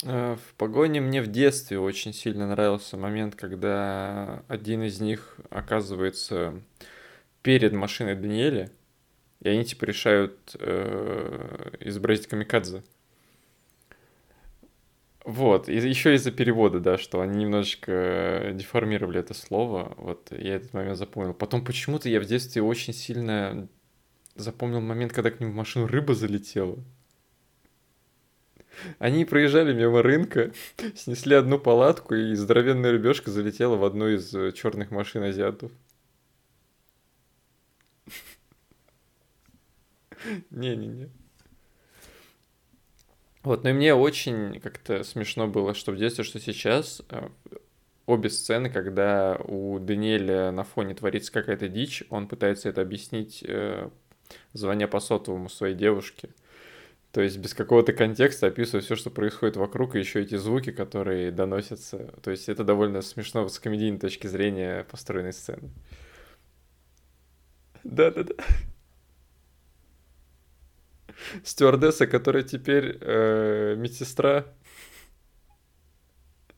Э, 0.03 0.35
В 0.35 0.53
погоне 0.55 1.01
мне 1.01 1.21
в 1.21 1.22
детстве 1.33 1.79
очень 1.79 2.13
сильно 2.13 2.47
нравился 2.47 2.95
момент, 2.95 3.35
когда 3.35 4.43
один 4.47 4.83
из 4.83 5.01
них 5.01 5.37
оказывается 5.49 6.61
перед 7.41 7.73
машиной 7.73 8.15
Даниэля, 8.15 8.71
и 9.41 9.49
они 9.49 9.65
типа 9.65 9.83
решают 9.83 10.55
э, 10.57 11.71
изобразить 11.81 12.27
камикадзе. 12.27 12.83
Вот, 15.25 15.69
и 15.69 15.75
еще 15.75 16.15
из-за 16.15 16.31
перевода, 16.31 16.79
да, 16.79 16.97
что 16.97 17.21
они 17.21 17.43
немножечко 17.43 18.51
деформировали 18.53 19.19
это 19.19 19.33
слово, 19.33 19.93
вот 19.97 20.27
я 20.31 20.55
этот 20.55 20.73
момент 20.73 20.97
запомнил. 20.97 21.33
Потом 21.33 21.63
почему-то 21.63 22.09
я 22.09 22.19
в 22.19 22.25
детстве 22.25 22.61
очень 22.61 22.93
сильно 22.93 23.69
запомнил 24.35 24.81
момент, 24.81 25.13
когда 25.13 25.31
к 25.31 25.39
ним 25.39 25.51
в 25.51 25.55
машину 25.55 25.87
рыба 25.87 26.13
залетела. 26.13 26.77
Они 28.99 29.25
проезжали 29.25 29.73
мимо 29.73 30.01
рынка, 30.01 30.51
снесли 30.95 31.35
одну 31.35 31.59
палатку, 31.59 32.15
и 32.15 32.33
здоровенная 32.33 32.91
рыбешка 32.91 33.31
залетела 33.31 33.75
в 33.75 33.83
одну 33.83 34.07
из 34.07 34.33
э, 34.33 34.51
черных 34.51 34.91
машин 34.91 35.23
азиатов. 35.23 35.71
Не-не-не. 40.49 41.09
Вот, 43.43 43.63
но 43.63 43.71
и 43.71 43.73
мне 43.73 43.93
очень 43.93 44.59
как-то 44.61 45.03
смешно 45.03 45.47
было, 45.47 45.73
что 45.73 45.91
в 45.91 45.97
детстве, 45.97 46.23
что 46.23 46.39
сейчас, 46.39 47.01
э, 47.09 47.27
обе 48.05 48.29
сцены, 48.29 48.69
когда 48.69 49.35
у 49.43 49.79
Даниэля 49.79 50.51
на 50.51 50.63
фоне 50.63 50.95
творится 50.95 51.31
какая-то 51.31 51.67
дичь, 51.67 52.03
он 52.09 52.27
пытается 52.27 52.69
это 52.69 52.81
объяснить, 52.81 53.43
э, 53.45 53.89
звоня 54.53 54.87
по 54.87 54.99
сотовому 54.99 55.49
своей 55.49 55.75
девушке. 55.75 56.29
То 57.13 57.21
есть 57.21 57.37
без 57.37 57.53
какого-то 57.53 57.93
контекста 57.93 58.47
описывая 58.47 58.81
все, 58.81 58.95
что 58.95 59.11
происходит 59.11 59.55
вокруг, 59.55 59.95
и 59.95 59.99
еще 59.99 60.23
эти 60.23 60.35
звуки, 60.35 60.71
которые 60.71 61.31
доносятся. 61.31 62.11
То 62.23 62.31
есть 62.31 62.49
это 62.49 62.63
довольно 62.63 63.03
смешно 63.03 63.47
с 63.47 63.59
комедийной 63.59 63.99
точки 63.99 64.25
зрения 64.25 64.83
построенной 64.85 65.31
сцены. 65.31 65.69
Да-да-да. 67.83 68.33
Стюардесса, 71.43 72.07
которая 72.07 72.41
теперь 72.41 72.97
э, 72.99 73.75
медсестра. 73.77 74.45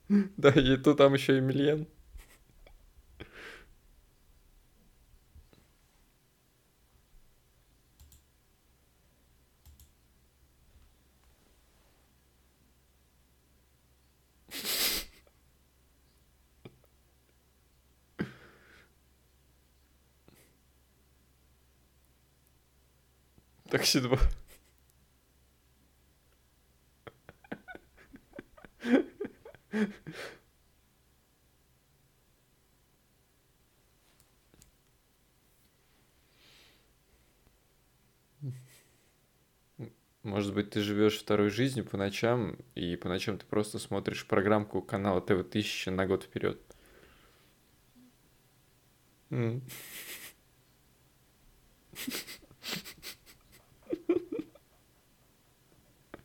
Да, 0.08 0.52
и 0.52 0.78
тут 0.78 1.00
там 1.00 1.16
еще 1.16 1.38
и 1.38 1.42
Такси 23.76 24.00
2. 24.00 24.18
Может 40.24 40.54
быть, 40.54 40.70
ты 40.70 40.80
живешь 40.80 41.20
второй 41.20 41.50
жизнью 41.50 41.84
по 41.84 41.98
ночам, 41.98 42.56
и 42.76 42.96
по 42.96 43.10
ночам 43.10 43.38
ты 43.38 43.46
просто 43.46 43.78
смотришь 43.78 44.26
программку 44.26 44.82
канала 44.82 45.20
ТВ-1000 45.20 45.92
на 45.92 46.08
год 46.08 46.24
вперед. 46.24 46.62
М. 49.32 49.62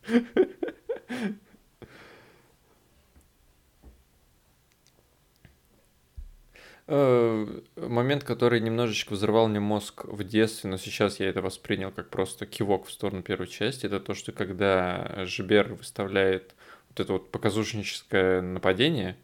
момент, 6.87 8.23
который 8.23 8.59
немножечко 8.59 9.13
взорвал 9.13 9.47
мне 9.47 9.59
мозг 9.59 10.05
в 10.05 10.23
детстве, 10.23 10.69
но 10.69 10.77
сейчас 10.77 11.19
я 11.19 11.29
это 11.29 11.41
воспринял 11.41 11.91
как 11.91 12.09
просто 12.09 12.45
кивок 12.45 12.85
в 12.85 12.91
сторону 12.91 13.21
первой 13.21 13.47
части, 13.47 13.85
это 13.85 13.99
то, 13.99 14.13
что 14.13 14.31
когда 14.31 15.25
Жбер 15.25 15.73
выставляет 15.73 16.53
вот 16.89 16.99
это 16.99 17.13
вот 17.13 17.31
показушническое 17.31 18.41
нападение, 18.41 19.15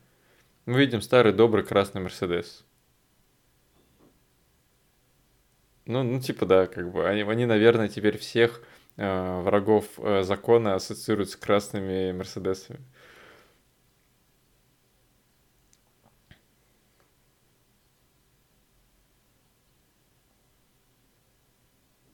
мы 0.65 0.79
видим 0.79 1.01
старый 1.01 1.33
добрый 1.33 1.65
красный 1.65 2.01
Мерседес. 2.01 2.63
Ну, 5.85 6.03
ну, 6.03 6.19
типа, 6.19 6.45
да, 6.45 6.67
как 6.67 6.91
бы. 6.91 7.07
Они, 7.07 7.21
они 7.21 7.45
наверное, 7.45 7.88
теперь 7.88 8.17
всех 8.17 8.61
э, 8.61 8.76
врагов 8.97 9.85
э, 9.99 10.23
закона 10.23 10.75
ассоциируют 10.75 11.29
с 11.29 11.35
красными 11.35 12.11
Мерседесами. 12.11 12.79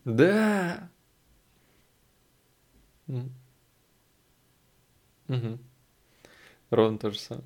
Да. 0.05 0.89
М, 3.09 3.29
мгм. 5.27 5.57
Ровно 6.69 6.97
то 6.97 7.09
же 7.11 7.19
самое. 7.19 7.45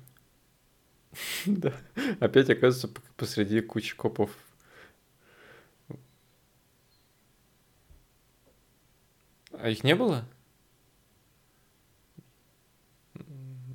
Да. 1.46 1.72
Опять 2.20 2.50
оказывается 2.50 2.88
посреди 3.16 3.60
кучи 3.60 3.96
копов. 3.96 4.30
А 9.60 9.68
их 9.70 9.82
не 9.82 9.94
было? 9.94 10.24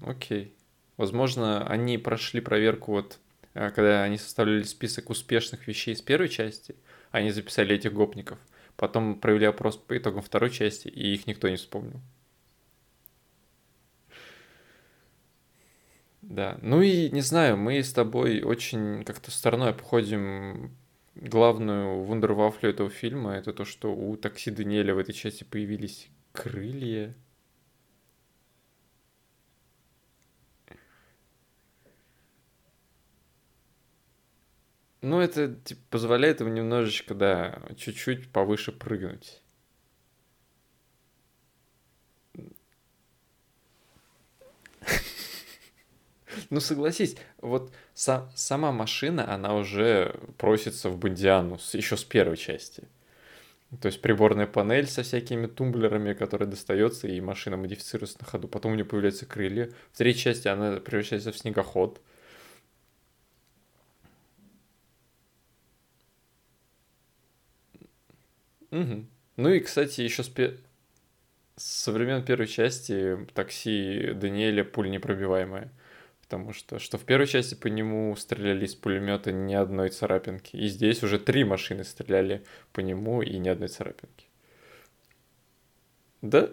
Окей. 0.06 0.56
Возможно, 0.98 1.68
они 1.68 1.98
прошли 1.98 2.40
проверку 2.40 2.94
вот, 2.94 3.20
э, 3.54 3.70
когда 3.72 4.04
они 4.04 4.18
составляли 4.18 4.64
список 4.64 5.10
успешных 5.10 5.68
вещей 5.68 5.96
с 5.96 6.02
первой 6.02 6.30
части, 6.30 6.76
они 7.12 7.32
записали 7.32 7.76
этих 7.76 7.94
гопников. 7.94 8.40
Потом 8.78 9.20
провели 9.20 9.46
опрос 9.46 9.78
по 9.78 9.98
итогам 9.98 10.22
второй 10.22 10.52
части, 10.52 10.88
и 10.88 11.14
их 11.14 11.28
никто 11.28 11.50
не 11.50 11.58
вспомнил. 11.58 12.00
Да. 16.22 16.58
Ну 16.62 16.82
и 16.82 17.10
не 17.10 17.22
знаю, 17.22 17.58
мы 17.58 17.84
с 17.84 17.92
тобой 17.92 18.42
очень 18.42 19.04
как-то 19.04 19.32
стороной 19.32 19.72
обходим 19.72 20.72
главную 21.16 22.04
вундервафлю 22.04 22.70
этого 22.70 22.90
фильма. 22.90 23.34
Это 23.36 23.54
то, 23.54 23.66
что 23.66 23.94
у 23.94 24.16
такси 24.18 24.52
Даниэля 24.52 24.96
в 24.96 24.98
этой 24.98 25.14
части 25.14 25.44
появились 25.44 26.10
крылья. 26.32 27.16
Ну, 35.02 35.20
это 35.20 35.54
типа, 35.54 35.82
позволяет 35.90 36.40
ему 36.40 36.50
немножечко, 36.50 37.14
да, 37.14 37.62
чуть-чуть 37.78 38.32
повыше 38.32 38.72
прыгнуть. 38.72 39.42
Ну, 46.54 46.60
согласись, 46.60 47.16
вот 47.42 47.72
са- 47.96 48.30
сама 48.36 48.72
машина, 48.72 49.34
она 49.34 49.56
уже 49.56 50.16
просится 50.38 50.90
в 50.90 50.98
Бондиану 51.00 51.58
еще 51.74 51.98
с 51.98 52.04
первой 52.04 52.38
части. 52.38 52.84
То 53.82 53.88
есть 53.88 54.02
приборная 54.02 54.48
панель 54.48 54.88
со 54.88 55.04
всякими 55.04 55.48
тумблерами, 55.48 56.14
которая 56.14 56.50
достается, 56.50 57.08
и 57.08 57.22
машина 57.22 57.58
модифицируется 57.58 58.18
на 58.22 58.26
ходу. 58.28 58.48
Потом 58.48 58.74
у 58.74 58.76
нее 58.76 58.86
появляются 58.86 59.26
крылья. 59.26 59.72
В 59.94 59.98
третьей 59.98 60.24
части 60.24 60.48
она 60.48 60.78
превращается 60.82 61.32
в 61.32 61.38
снегоход. 61.38 62.02
Мгм. 68.72 69.08
Ну 69.38 69.50
и, 69.50 69.60
кстати, 69.60 70.02
еще 70.02 70.24
с, 70.24 70.30
пе- 70.30 70.58
со 71.56 71.92
времен 71.92 72.24
первой 72.26 72.48
части 72.48 73.18
такси 73.34 74.14
Даниэля 74.16 74.64
пуль 74.64 74.90
непробиваемое. 74.92 75.72
Потому 76.24 76.54
что, 76.54 76.80
что 76.80 76.98
в 76.98 77.04
первой 77.04 77.28
части 77.28 77.54
по 77.54 77.68
нему 77.68 78.16
стреляли 78.16 78.66
из 78.66 78.76
пулемета 78.76 79.32
ни 79.32 79.54
одной 79.54 79.90
царапинки. 79.90 80.56
И 80.56 80.68
здесь 80.68 81.04
уже 81.04 81.20
три 81.20 81.44
машины 81.44 81.84
стреляли 81.84 82.44
по 82.72 82.80
нему 82.80 83.22
и 83.22 83.38
ни 83.38 83.50
одной 83.50 83.68
царапинки. 83.68 84.26
Да? 86.22 86.50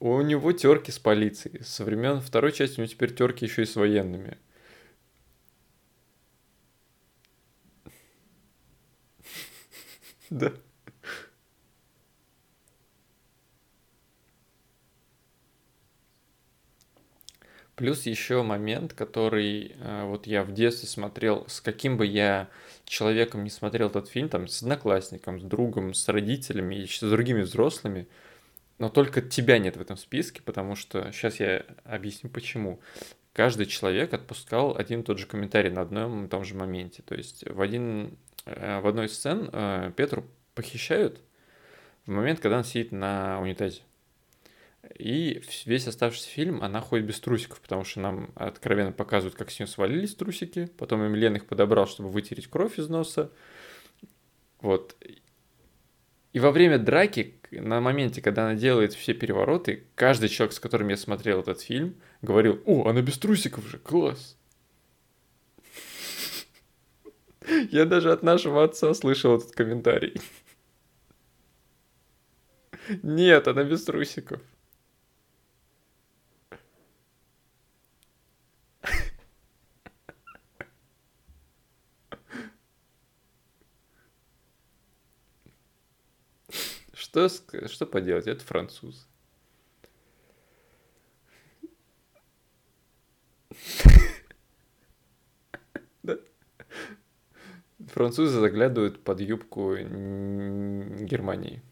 У 0.00 0.20
него 0.22 0.52
терки 0.52 0.92
с 0.92 0.98
полицией. 0.98 1.62
Со 1.64 1.84
времен 1.84 2.20
второй 2.20 2.52
части 2.52 2.78
у 2.78 2.82
него 2.82 2.92
теперь 2.92 3.14
терки 3.14 3.44
еще 3.44 3.62
и 3.62 3.66
с 3.66 3.76
военными. 3.76 4.38
Да. 10.30 10.52
Плюс 17.76 18.06
еще 18.06 18.42
момент, 18.42 18.94
который 18.94 19.76
э, 19.78 20.04
вот 20.06 20.26
я 20.26 20.42
в 20.44 20.52
детстве 20.52 20.88
смотрел, 20.88 21.44
с 21.46 21.60
каким 21.60 21.98
бы 21.98 22.06
я 22.06 22.48
человеком 22.86 23.44
не 23.44 23.50
смотрел 23.50 23.88
этот 23.88 24.08
фильм, 24.08 24.30
там, 24.30 24.48
с 24.48 24.62
одноклассником, 24.62 25.40
с 25.40 25.42
другом, 25.42 25.92
с 25.92 26.08
родителями 26.08 26.76
и 26.76 26.86
с 26.86 27.00
другими 27.00 27.42
взрослыми, 27.42 28.08
но 28.78 28.88
только 28.88 29.20
тебя 29.20 29.58
нет 29.58 29.76
в 29.76 29.80
этом 29.82 29.98
списке, 29.98 30.40
потому 30.42 30.74
что 30.74 31.12
сейчас 31.12 31.38
я 31.38 31.66
объясню 31.84 32.30
почему. 32.30 32.80
Каждый 33.34 33.66
человек 33.66 34.14
отпускал 34.14 34.74
один 34.74 35.00
и 35.00 35.04
тот 35.04 35.18
же 35.18 35.26
комментарий 35.26 35.70
на 35.70 35.82
одном 35.82 36.24
и 36.24 36.28
том 36.28 36.44
же 36.44 36.54
моменте. 36.54 37.02
То 37.02 37.14
есть 37.14 37.46
в, 37.46 37.60
один, 37.60 38.16
э, 38.46 38.80
в 38.80 38.86
одной 38.86 39.06
из 39.06 39.12
сцен 39.12 39.50
э, 39.52 39.92
Петру 39.94 40.24
похищают 40.54 41.20
в 42.06 42.10
момент, 42.10 42.40
когда 42.40 42.56
он 42.56 42.64
сидит 42.64 42.90
на 42.90 43.38
унитазе. 43.38 43.82
И 44.98 45.42
весь 45.66 45.86
оставшийся 45.86 46.28
фильм 46.28 46.62
она 46.62 46.80
ходит 46.80 47.06
без 47.06 47.20
трусиков, 47.20 47.60
потому 47.60 47.84
что 47.84 48.00
нам 48.00 48.30
откровенно 48.34 48.92
показывают, 48.92 49.36
как 49.36 49.50
с 49.50 49.58
нее 49.58 49.66
свалились 49.66 50.14
трусики. 50.14 50.70
Потом 50.78 51.04
им 51.04 51.14
Лен 51.14 51.36
их 51.36 51.46
подобрал, 51.46 51.86
чтобы 51.86 52.08
вытереть 52.08 52.48
кровь 52.48 52.78
из 52.78 52.88
носа. 52.88 53.30
Вот. 54.60 54.96
И 56.32 56.40
во 56.40 56.50
время 56.50 56.78
драки, 56.78 57.34
на 57.50 57.80
моменте, 57.80 58.22
когда 58.22 58.46
она 58.46 58.54
делает 58.54 58.94
все 58.94 59.12
перевороты, 59.12 59.84
каждый 59.94 60.28
человек, 60.28 60.54
с 60.54 60.60
которым 60.60 60.88
я 60.88 60.96
смотрел 60.96 61.40
этот 61.40 61.60
фильм, 61.60 61.96
говорил, 62.22 62.62
о, 62.64 62.88
она 62.88 63.02
без 63.02 63.18
трусиков 63.18 63.66
же, 63.68 63.78
класс. 63.78 64.36
Я 67.70 67.84
даже 67.84 68.12
от 68.12 68.22
нашего 68.22 68.64
отца 68.64 68.92
слышал 68.94 69.36
этот 69.36 69.52
комментарий. 69.52 70.20
Нет, 73.02 73.46
она 73.46 73.62
без 73.64 73.84
трусиков. 73.84 74.40
Что, 87.16 87.30
что 87.66 87.86
поделать, 87.86 88.26
это 88.26 88.44
француз. 88.44 89.08
Французы 97.78 98.38
заглядывают 98.38 99.02
под 99.02 99.22
юбку 99.22 99.76
Германии. 99.76 101.62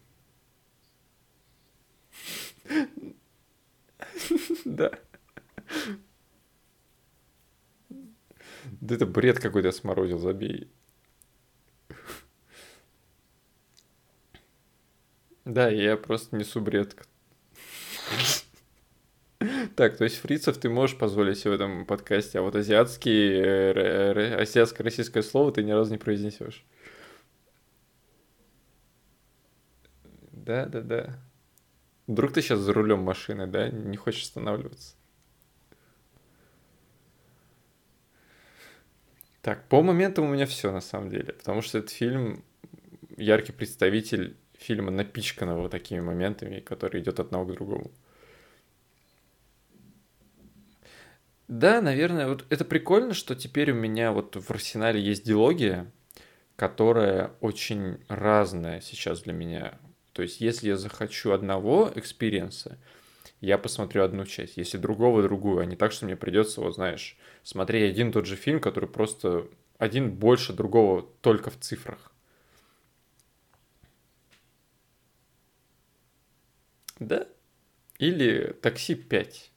Да. 4.65 4.97
Да 8.81 8.95
это 8.95 9.05
бред 9.05 9.37
какой-то 9.37 9.71
сморозил, 9.71 10.17
забей. 10.17 10.71
Да, 15.55 15.69
я 15.69 15.95
просто 15.95 16.35
несу 16.35 16.59
бред. 16.59 16.97
Так, 19.77 19.95
то 19.95 20.03
есть 20.03 20.17
фрицев 20.17 20.57
ты 20.57 20.67
можешь 20.67 20.97
позволить 20.97 21.37
себе 21.37 21.51
в 21.51 21.53
этом 21.53 21.85
подкасте, 21.85 22.39
а 22.39 22.41
вот 22.41 22.55
азиатский, 22.55 23.39
э, 23.41 24.41
азиатско-российское 24.41 25.23
слово 25.23 25.53
ты 25.53 25.63
ни 25.63 25.71
разу 25.71 25.91
не 25.91 25.97
произнесешь. 25.97 26.65
Да, 30.33 30.65
да, 30.65 30.81
да. 30.81 31.19
Вдруг 32.07 32.33
ты 32.33 32.41
сейчас 32.41 32.59
за 32.59 32.73
рулем 32.73 32.99
машины, 32.99 33.47
да? 33.47 33.69
Не 33.69 33.95
хочешь 33.95 34.23
останавливаться? 34.23 34.95
Так, 39.41 39.69
по 39.69 39.81
моментам 39.81 40.25
у 40.25 40.33
меня 40.33 40.47
все 40.47 40.73
на 40.73 40.81
самом 40.81 41.09
деле, 41.09 41.31
потому 41.31 41.61
что 41.61 41.77
этот 41.77 41.91
фильм 41.91 42.43
яркий 43.15 43.53
представитель 43.53 44.35
фильма, 44.65 44.91
напичканного 44.91 45.69
такими 45.69 45.99
моментами, 45.99 46.59
который 46.59 47.01
идет 47.01 47.19
от 47.19 47.27
одного 47.27 47.45
к 47.45 47.53
другому. 47.53 47.91
Да, 51.47 51.79
наверное, 51.81 52.27
вот 52.27 52.45
это 52.49 52.65
прикольно, 52.65 53.13
что 53.13 53.35
теперь 53.35 53.71
у 53.71 53.75
меня 53.75 54.11
вот 54.11 54.35
в 54.35 54.49
арсенале 54.49 54.99
есть 54.99 55.23
дилогия, 55.23 55.91
которая 56.55 57.33
очень 57.39 57.99
разная 58.07 58.81
сейчас 58.81 59.21
для 59.21 59.33
меня. 59.33 59.77
То 60.13 60.23
есть, 60.23 60.41
если 60.41 60.69
я 60.69 60.77
захочу 60.77 61.31
одного 61.31 61.91
experience 61.93 62.65
а, 62.65 62.79
я 63.41 63.59
посмотрю 63.59 64.03
одну 64.03 64.25
часть, 64.25 64.57
если 64.57 64.77
другого 64.77 65.21
другую, 65.21 65.59
а 65.59 65.65
не 65.65 65.75
так, 65.75 65.91
что 65.91 66.05
мне 66.05 66.15
придется, 66.15 66.61
вот 66.61 66.73
знаешь, 66.75 67.17
смотреть 67.43 67.91
один 67.91 68.11
тот 68.11 68.25
же 68.25 68.35
фильм, 68.35 68.59
который 68.59 68.89
просто 68.89 69.47
один 69.77 70.11
больше 70.11 70.53
другого 70.53 71.03
только 71.21 71.51
в 71.51 71.59
цифрах. 71.59 72.14
Да? 76.99 77.27
Или 77.99 78.53
такси 78.61 78.95
5. 78.95 79.51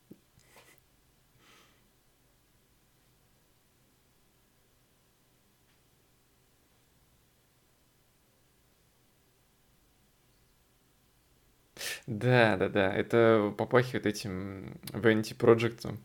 Да, 12.07 12.57
да, 12.57 12.69
да. 12.69 12.93
Это 12.95 13.55
попахивает 13.57 14.07
этим 14.07 14.79
Vanity 14.93 15.37
Project. 15.37 15.97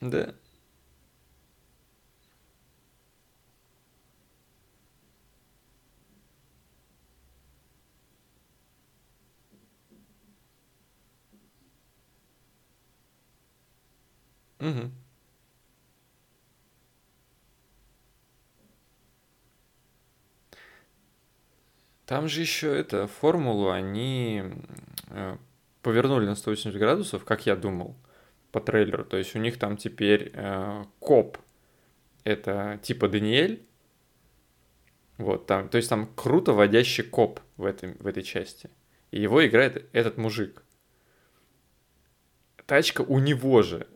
Да. 0.00 0.34
Мгм. 14.58 14.92
Там 22.06 22.28
же 22.28 22.40
еще 22.42 22.76
это, 22.76 23.06
формулу 23.06 23.70
они 23.70 24.42
э, 25.08 25.36
повернули 25.82 26.26
на 26.26 26.34
180 26.34 26.78
градусов, 26.78 27.24
как 27.24 27.46
я 27.46 27.56
думал, 27.56 27.96
по 28.52 28.60
трейлеру. 28.60 29.04
То 29.04 29.16
есть 29.16 29.34
у 29.34 29.38
них 29.38 29.58
там 29.58 29.76
теперь 29.76 30.30
э, 30.34 30.84
коп, 30.98 31.38
это 32.24 32.78
типа 32.82 33.08
Даниэль, 33.08 33.66
вот 35.16 35.46
там, 35.46 35.68
то 35.68 35.76
есть 35.76 35.88
там 35.88 36.08
круто 36.14 36.52
водящий 36.52 37.04
коп 37.04 37.40
в, 37.56 37.64
этой 37.64 37.94
в 37.94 38.06
этой 38.06 38.22
части. 38.22 38.68
И 39.10 39.20
его 39.20 39.46
играет 39.46 39.88
этот 39.92 40.18
мужик. 40.18 40.62
Тачка 42.66 43.02
у 43.02 43.18
него 43.18 43.62
же. 43.62 43.86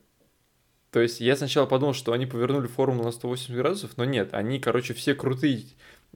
То 0.90 1.00
есть 1.00 1.20
я 1.20 1.36
сначала 1.36 1.66
подумал, 1.66 1.92
что 1.94 2.12
они 2.12 2.26
повернули 2.26 2.66
формулу 2.66 3.04
на 3.04 3.12
180 3.12 3.54
градусов, 3.54 3.96
но 3.96 4.04
нет, 4.04 4.32
они, 4.32 4.58
короче, 4.58 4.94
все 4.94 5.14
крутые 5.14 5.64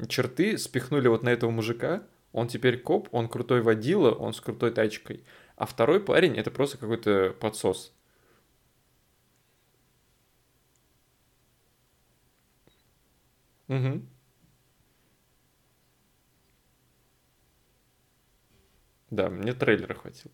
черты 0.09 0.57
спихнули 0.59 1.09
вот 1.09 1.23
на 1.23 1.29
этого 1.31 1.51
мужика. 1.51 2.03
Он 2.33 2.49
теперь 2.49 2.79
коп, 2.81 3.09
он 3.13 3.29
крутой 3.29 3.61
водила, 3.61 4.11
он 4.13 4.33
с 4.33 4.41
крутой 4.41 4.73
тачкой. 4.73 5.25
А 5.57 5.67
второй 5.67 6.01
парень 6.01 6.37
это 6.39 6.51
просто 6.51 6.79
какой-то 6.79 7.35
подсос. 7.39 7.93
Угу. 13.69 14.03
Да, 19.11 19.31
мне 19.31 19.53
трейлера 19.53 19.95
хватило. 19.95 20.33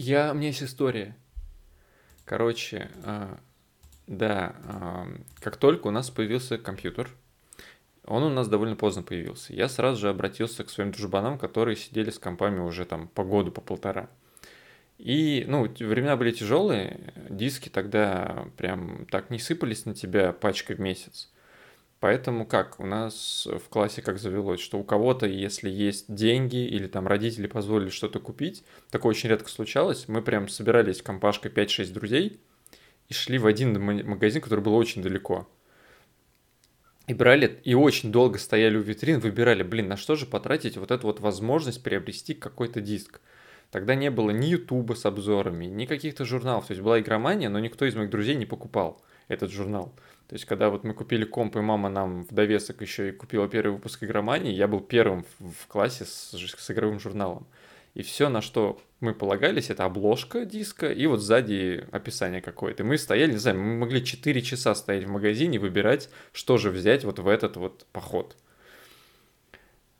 Я, 0.00 0.30
у 0.30 0.34
меня 0.34 0.46
есть 0.46 0.62
история. 0.62 1.14
Короче, 2.24 2.88
а, 3.04 3.38
да, 4.06 4.54
а, 4.64 5.06
как 5.40 5.58
только 5.58 5.88
у 5.88 5.90
нас 5.90 6.08
появился 6.08 6.56
компьютер, 6.56 7.10
он 8.06 8.22
у 8.22 8.30
нас 8.30 8.48
довольно 8.48 8.76
поздно 8.76 9.02
появился. 9.02 9.52
Я 9.52 9.68
сразу 9.68 10.00
же 10.00 10.08
обратился 10.08 10.64
к 10.64 10.70
своим 10.70 10.90
дружбанам, 10.90 11.36
которые 11.36 11.76
сидели 11.76 12.08
с 12.08 12.18
компами 12.18 12.60
уже 12.60 12.86
там 12.86 13.08
по 13.08 13.24
году, 13.24 13.52
по 13.52 13.60
полтора. 13.60 14.08
И, 14.96 15.44
ну, 15.46 15.64
времена 15.64 16.16
были 16.16 16.30
тяжелые, 16.30 17.12
диски 17.28 17.68
тогда 17.68 18.46
прям 18.56 19.04
так 19.04 19.28
не 19.28 19.38
сыпались 19.38 19.84
на 19.84 19.94
тебя 19.94 20.32
пачкой 20.32 20.76
в 20.76 20.80
месяц. 20.80 21.30
Поэтому 22.00 22.46
как? 22.46 22.80
У 22.80 22.86
нас 22.86 23.46
в 23.46 23.68
классе 23.68 24.00
как 24.00 24.18
завелось, 24.18 24.60
что 24.60 24.78
у 24.78 24.84
кого-то, 24.84 25.26
если 25.26 25.68
есть 25.68 26.12
деньги 26.12 26.56
или 26.56 26.86
там 26.86 27.06
родители 27.06 27.46
позволили 27.46 27.90
что-то 27.90 28.20
купить, 28.20 28.64
такое 28.90 29.10
очень 29.10 29.28
редко 29.28 29.50
случалось, 29.50 30.08
мы 30.08 30.22
прям 30.22 30.48
собирались 30.48 31.02
компашкой 31.02 31.52
5-6 31.52 31.92
друзей 31.92 32.40
и 33.08 33.12
шли 33.14 33.36
в 33.36 33.46
один 33.46 33.78
магазин, 33.82 34.40
который 34.40 34.60
был 34.60 34.74
очень 34.74 35.02
далеко. 35.02 35.46
И 37.06 37.12
брали, 37.12 37.60
и 37.64 37.74
очень 37.74 38.10
долго 38.10 38.38
стояли 38.38 38.78
у 38.78 38.82
витрин, 38.82 39.20
выбирали, 39.20 39.62
блин, 39.62 39.88
на 39.88 39.98
что 39.98 40.14
же 40.14 40.24
потратить 40.24 40.78
вот 40.78 40.90
эту 40.90 41.06
вот 41.06 41.20
возможность 41.20 41.82
приобрести 41.82 42.32
какой-то 42.32 42.80
диск. 42.80 43.20
Тогда 43.70 43.94
не 43.94 44.10
было 44.10 44.30
ни 44.30 44.46
Ютуба 44.46 44.94
с 44.94 45.04
обзорами, 45.04 45.66
ни 45.66 45.84
каких-то 45.84 46.24
журналов. 46.24 46.68
То 46.68 46.72
есть 46.72 46.82
была 46.82 46.98
игромания, 46.98 47.50
но 47.50 47.58
никто 47.58 47.84
из 47.84 47.94
моих 47.94 48.08
друзей 48.08 48.36
не 48.36 48.46
покупал 48.46 49.02
этот 49.30 49.50
журнал. 49.50 49.94
То 50.26 50.34
есть, 50.34 50.44
когда 50.44 50.70
вот 50.70 50.84
мы 50.84 50.92
купили 50.92 51.24
комп, 51.24 51.56
и 51.56 51.60
мама 51.60 51.88
нам 51.88 52.24
в 52.24 52.32
довесок 52.32 52.82
еще 52.82 53.08
и 53.08 53.12
купила 53.12 53.48
первый 53.48 53.72
выпуск 53.72 54.04
игромании, 54.04 54.52
я 54.52 54.68
был 54.68 54.80
первым 54.80 55.24
в, 55.38 55.52
в 55.52 55.66
классе 55.66 56.04
с, 56.04 56.36
с 56.36 56.70
игровым 56.70 57.00
журналом. 57.00 57.46
И 57.94 58.02
все, 58.02 58.28
на 58.28 58.40
что 58.40 58.80
мы 59.00 59.14
полагались, 59.14 59.70
это 59.70 59.84
обложка 59.84 60.44
диска 60.44 60.92
и 60.92 61.06
вот 61.06 61.20
сзади 61.20 61.86
описание 61.90 62.40
какое-то. 62.40 62.84
Мы 62.84 62.98
стояли, 62.98 63.32
не 63.32 63.38
знаю, 63.38 63.58
мы 63.58 63.78
могли 63.78 64.04
4 64.04 64.42
часа 64.42 64.74
стоять 64.74 65.04
в 65.04 65.10
магазине 65.10 65.56
и 65.56 65.58
выбирать, 65.58 66.08
что 66.32 66.58
же 66.58 66.70
взять 66.70 67.04
вот 67.04 67.18
в 67.18 67.26
этот 67.26 67.56
вот 67.56 67.86
поход. 67.92 68.36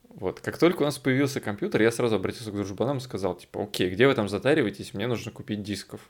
Вот, 0.09 0.41
как 0.41 0.59
только 0.59 0.83
у 0.83 0.85
нас 0.85 0.99
появился 0.99 1.41
компьютер, 1.41 1.83
я 1.83 1.91
сразу 1.91 2.16
обратился 2.16 2.51
к 2.51 2.55
дружбанам 2.55 2.99
и 2.99 3.01
сказал, 3.01 3.37
типа, 3.37 3.62
окей, 3.62 3.91
где 3.91 4.07
вы 4.07 4.14
там 4.14 4.28
затариваетесь, 4.28 4.93
мне 4.93 5.07
нужно 5.07 5.33
купить 5.33 5.62
дисков. 5.62 6.01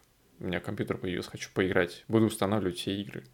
У 0.41 0.45
меня 0.45 0.59
компьютер 0.59 0.97
появился, 0.97 1.31
хочу 1.31 1.51
поиграть, 1.53 2.05
буду 2.09 2.27
устанавливать 2.27 2.79
все 2.79 2.99
игры. 2.99 3.25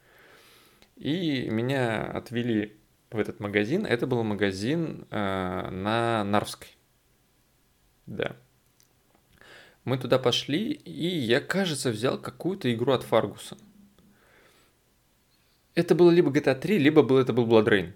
И 0.96 1.48
меня 1.48 2.02
отвели 2.02 2.76
в 3.10 3.18
этот 3.18 3.38
магазин. 3.38 3.86
Это 3.86 4.06
был 4.06 4.22
магазин 4.24 5.06
э, 5.10 5.70
на 5.70 6.24
Нарвской. 6.24 6.76
Да. 8.06 8.36
Мы 9.84 9.98
туда 9.98 10.18
пошли, 10.18 10.72
и 10.72 11.06
я, 11.06 11.40
кажется, 11.40 11.90
взял 11.90 12.18
какую-то 12.18 12.72
игру 12.74 12.92
от 12.92 13.04
Фаргуса. 13.04 13.56
Это 15.76 15.94
было 15.94 16.10
либо 16.10 16.30
GTA 16.30 16.58
3, 16.58 16.78
либо 16.78 17.02
был, 17.02 17.18
это 17.18 17.32
был 17.32 17.46
Blood 17.46 17.68
Rain. 17.68 17.92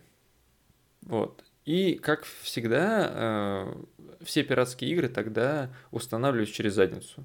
Вот. 1.02 1.44
И, 1.64 1.94
как 1.94 2.24
всегда, 2.42 3.10
э, 3.12 3.74
все 4.22 4.44
пиратские 4.44 4.92
игры 4.92 5.08
тогда 5.08 5.74
устанавливались 5.90 6.50
через 6.50 6.74
задницу. 6.74 7.24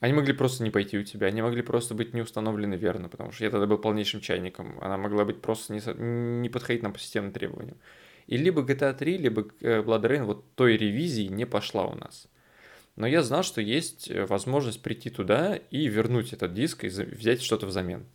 Они 0.00 0.14
могли 0.14 0.32
просто 0.32 0.64
не 0.64 0.70
пойти 0.70 0.98
у 0.98 1.04
тебя, 1.04 1.26
они 1.26 1.42
могли 1.42 1.60
просто 1.60 1.94
быть 1.94 2.14
не 2.14 2.22
установлены 2.22 2.74
верно, 2.74 3.10
потому 3.10 3.32
что 3.32 3.44
я 3.44 3.50
тогда 3.50 3.66
был 3.66 3.76
полнейшим 3.76 4.20
чайником. 4.20 4.78
Она 4.80 4.96
могла 4.96 5.26
быть 5.26 5.42
просто 5.42 5.74
не, 5.74 6.40
не 6.40 6.48
подходить 6.48 6.82
нам 6.82 6.94
по 6.94 6.98
системным 6.98 7.32
требованиям. 7.32 7.76
И 8.26 8.38
либо 8.38 8.62
GTA 8.62 8.94
3, 8.94 9.18
либо 9.18 9.46
э, 9.60 9.82
Blood 9.82 10.02
Rain 10.02 10.24
вот 10.24 10.54
той 10.54 10.78
ревизии 10.78 11.26
не 11.26 11.44
пошла 11.44 11.86
у 11.86 11.94
нас. 11.94 12.28
Но 12.96 13.06
я 13.06 13.22
знал, 13.22 13.42
что 13.42 13.60
есть 13.60 14.10
э, 14.10 14.24
возможность 14.24 14.82
прийти 14.82 15.10
туда 15.10 15.56
и 15.70 15.86
вернуть 15.86 16.32
этот 16.32 16.54
диск 16.54 16.84
и 16.84 16.88
взять 16.88 17.42
что-то 17.42 17.66
взамен. 17.66 18.06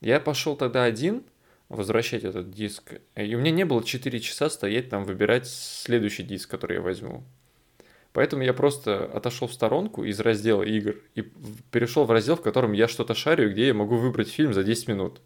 Я 0.00 0.18
пошел 0.18 0.56
тогда 0.56 0.84
один, 0.84 1.24
возвращать 1.68 2.24
этот 2.24 2.50
диск. 2.50 2.94
И 3.16 3.34
у 3.34 3.38
меня 3.38 3.50
не 3.50 3.64
было 3.64 3.84
4 3.84 4.20
часа 4.20 4.48
стоять 4.48 4.88
там, 4.88 5.04
выбирать 5.04 5.46
следующий 5.46 6.22
диск, 6.22 6.50
который 6.50 6.76
я 6.76 6.82
возьму. 6.82 7.24
Поэтому 8.12 8.42
я 8.42 8.52
просто 8.52 9.04
отошел 9.06 9.48
в 9.48 9.52
сторонку 9.52 10.04
из 10.04 10.20
раздела 10.20 10.62
игр 10.62 10.96
и 11.14 11.22
перешел 11.70 12.04
в 12.04 12.10
раздел, 12.10 12.36
в 12.36 12.42
котором 12.42 12.72
я 12.72 12.88
что-то 12.88 13.14
шарю, 13.14 13.50
где 13.50 13.68
я 13.68 13.74
могу 13.74 13.96
выбрать 13.96 14.28
фильм 14.28 14.52
за 14.52 14.64
10 14.64 14.88
минут. 14.88 15.20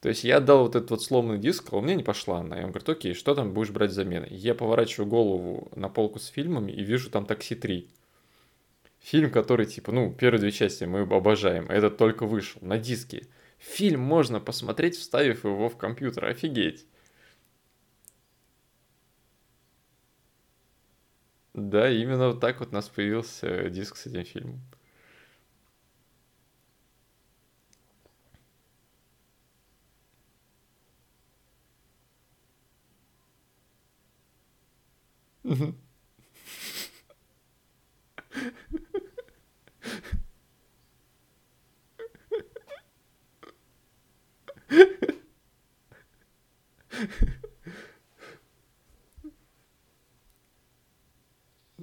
То 0.00 0.08
есть 0.08 0.24
я 0.24 0.38
отдал 0.38 0.62
вот 0.62 0.74
этот 0.74 0.90
вот 0.90 1.02
сломанный 1.02 1.38
диск, 1.38 1.72
а 1.72 1.76
у 1.76 1.80
меня 1.80 1.94
не 1.94 2.02
пошла 2.02 2.40
она. 2.40 2.56
Я 2.56 2.62
ему 2.62 2.72
говорю, 2.72 2.90
окей, 2.90 3.14
что 3.14 3.34
там 3.34 3.52
будешь 3.52 3.70
брать 3.70 3.92
замены? 3.92 4.26
Я 4.30 4.54
поворачиваю 4.54 5.08
голову 5.08 5.68
на 5.76 5.88
полку 5.88 6.18
с 6.18 6.26
фильмами 6.26 6.72
и 6.72 6.82
вижу 6.82 7.10
там 7.10 7.24
«Такси 7.24 7.54
3». 7.54 7.86
Фильм, 9.00 9.30
который, 9.30 9.66
типа, 9.66 9.90
ну, 9.90 10.12
первые 10.12 10.40
две 10.40 10.52
части 10.52 10.84
мы 10.84 11.00
обожаем, 11.00 11.66
а 11.68 11.74
этот 11.74 11.98
только 11.98 12.26
вышел 12.26 12.60
на 12.62 12.78
диске. 12.78 13.26
Фильм 13.58 14.00
можно 14.00 14.40
посмотреть, 14.40 14.96
вставив 14.96 15.44
его 15.44 15.68
в 15.68 15.76
компьютер, 15.76 16.26
офигеть. 16.26 16.84
Да, 21.54 21.88
именно 21.90 22.28
вот 22.28 22.40
так 22.40 22.60
вот 22.60 22.70
у 22.72 22.74
нас 22.74 22.88
появился 22.90 23.70
диск 23.70 23.96
с 23.96 24.06
этим 24.06 24.24
фильмом. 24.24 24.60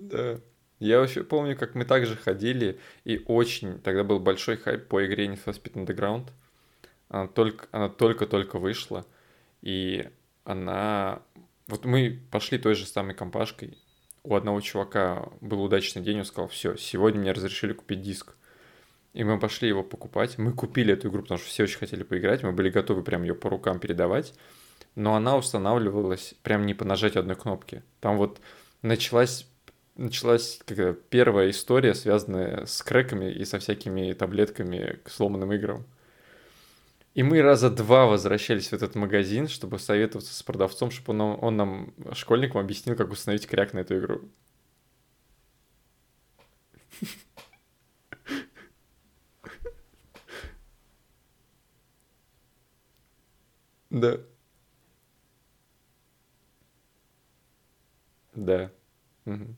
Да. 0.07 0.39
Я 0.79 0.99
вообще 0.99 1.23
помню, 1.23 1.57
как 1.57 1.75
мы 1.75 1.83
также 1.83 2.15
ходили, 2.15 2.79
и 3.03 3.21
очень 3.27 3.79
тогда 3.79 4.03
был 4.03 4.19
большой 4.19 4.55
хайп 4.57 4.87
по 4.87 5.05
игре 5.05 5.27
Need 5.27 5.43
for 5.43 5.53
Speed 5.53 5.85
Underground. 5.85 6.29
Она 7.09 7.27
только, 7.27 7.67
она 7.71 7.89
только-только 7.89 8.59
вышла, 8.59 9.05
и 9.61 10.09
она... 10.45 11.21
Вот 11.67 11.85
мы 11.85 12.21
пошли 12.31 12.57
той 12.57 12.75
же 12.75 12.85
самой 12.85 13.13
компашкой, 13.13 13.77
у 14.23 14.35
одного 14.35 14.61
чувака 14.61 15.29
был 15.41 15.63
удачный 15.63 16.01
день, 16.01 16.19
он 16.19 16.25
сказал, 16.25 16.47
все, 16.47 16.75
сегодня 16.77 17.19
мне 17.19 17.31
разрешили 17.31 17.73
купить 17.73 18.01
диск. 18.01 18.35
И 19.13 19.23
мы 19.23 19.39
пошли 19.39 19.67
его 19.67 19.83
покупать. 19.83 20.37
Мы 20.37 20.53
купили 20.53 20.93
эту 20.93 21.09
игру, 21.09 21.23
потому 21.23 21.39
что 21.39 21.47
все 21.47 21.63
очень 21.63 21.79
хотели 21.79 22.03
поиграть. 22.03 22.43
Мы 22.43 22.51
были 22.51 22.69
готовы 22.69 23.01
прям 23.01 23.23
ее 23.23 23.33
по 23.33 23.49
рукам 23.49 23.79
передавать. 23.79 24.33
Но 24.95 25.15
она 25.15 25.35
устанавливалась 25.35 26.35
прям 26.43 26.65
не 26.65 26.73
по 26.73 26.85
нажатию 26.85 27.21
одной 27.21 27.35
кнопки. 27.35 27.83
Там 28.01 28.17
вот 28.17 28.39
началась 28.81 29.47
началась 29.99 30.59
как 30.65 31.01
первая 31.09 31.49
история, 31.49 31.93
связанная 31.93 32.65
с 32.65 32.81
крэками 32.81 33.31
и 33.31 33.45
со 33.45 33.59
всякими 33.59 34.13
таблетками 34.13 34.99
к 35.03 35.09
сломанным 35.09 35.53
играм. 35.53 35.85
И 37.15 37.23
мы 37.23 37.41
раза 37.41 37.69
два 37.69 38.05
возвращались 38.05 38.69
в 38.69 38.73
этот 38.73 38.95
магазин, 38.95 39.47
чтобы 39.47 39.79
советоваться 39.79 40.33
с 40.33 40.43
продавцом, 40.43 40.91
чтобы 40.91 41.13
он, 41.13 41.37
он 41.41 41.57
нам, 41.57 41.93
школьникам, 42.13 42.61
объяснил, 42.61 42.95
как 42.95 43.11
установить 43.11 43.47
кряк 43.47 43.73
на 43.73 43.79
эту 43.79 43.97
игру. 43.99 44.21
Да. 53.91 54.19
Да. 58.35 58.71
Угу. 59.25 59.55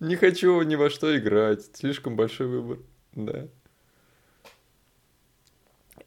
Не 0.00 0.16
хочу 0.16 0.60
ни 0.62 0.76
во 0.76 0.88
что 0.88 1.16
играть. 1.16 1.76
Слишком 1.76 2.16
большой 2.16 2.46
выбор. 2.46 2.78
Да. 3.12 3.48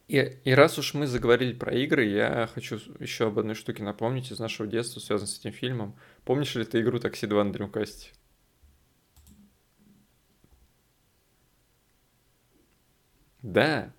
И, 0.08 0.18
и 0.18 0.52
раз 0.52 0.78
уж 0.78 0.94
мы 0.96 1.08
заговорили 1.08 1.54
про 1.54 1.74
игры, 1.74 2.06
я 2.06 2.48
хочу 2.54 2.78
еще 3.00 3.28
об 3.28 3.40
одной 3.40 3.56
штуке 3.56 3.84
напомнить 3.84 4.32
из 4.32 4.40
нашего 4.40 4.68
детства, 4.68 5.00
связанной 5.00 5.30
с 5.30 5.40
этим 5.40 5.52
фильмом. 5.52 5.96
Помнишь 6.26 6.56
ли 6.56 6.66
ты 6.66 6.82
игру 6.82 7.00
«Такси 7.00 7.26
2» 7.26 7.44
на 7.44 7.52
Dreamcast? 7.52 8.12
Да. 13.42 13.94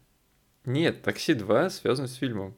Нет, 0.64 1.03
«Такси 1.03 1.32
2» 1.32 1.70
связан 1.70 2.09
с 2.09 2.14
фильмом. 2.14 2.57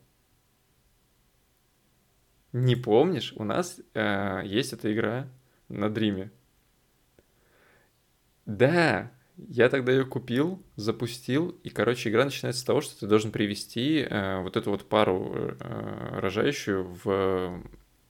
Не 2.52 2.76
помнишь? 2.76 3.32
У 3.36 3.44
нас 3.44 3.80
э, 3.94 4.42
есть 4.44 4.72
эта 4.72 4.92
игра 4.92 5.28
на 5.68 5.90
Дриме. 5.90 6.30
Да, 8.46 9.10
я 9.36 9.68
тогда 9.68 9.92
ее 9.92 10.06
купил, 10.06 10.62
запустил, 10.76 11.50
и, 11.62 11.68
короче, 11.68 12.08
игра 12.08 12.24
начинается 12.24 12.62
с 12.62 12.64
того, 12.64 12.80
что 12.80 12.98
ты 13.00 13.06
должен 13.06 13.32
привести 13.32 14.06
э, 14.08 14.40
вот 14.40 14.56
эту 14.56 14.70
вот 14.70 14.88
пару 14.88 15.32
э, 15.34 16.18
рожающую 16.20 16.84
в 17.04 17.62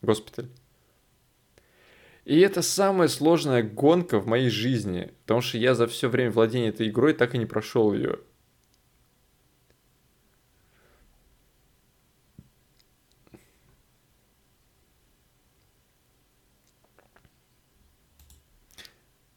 госпиталь. 0.03 0.49
И 2.25 2.41
это 2.41 2.61
самая 2.61 3.09
сложная 3.09 3.63
гонка 3.63 4.21
в 4.21 4.27
моей 4.27 4.51
жизни, 4.51 5.13
потому 5.23 5.41
что 5.41 5.59
я 5.59 5.75
за 5.75 5.87
все 5.87 6.09
время 6.09 6.33
владения 6.33 6.69
этой 6.69 6.89
игрой 6.89 7.15
так 7.15 7.35
и 7.35 7.39
не 7.39 7.47
прошел 7.47 7.95
ее. 7.95 8.19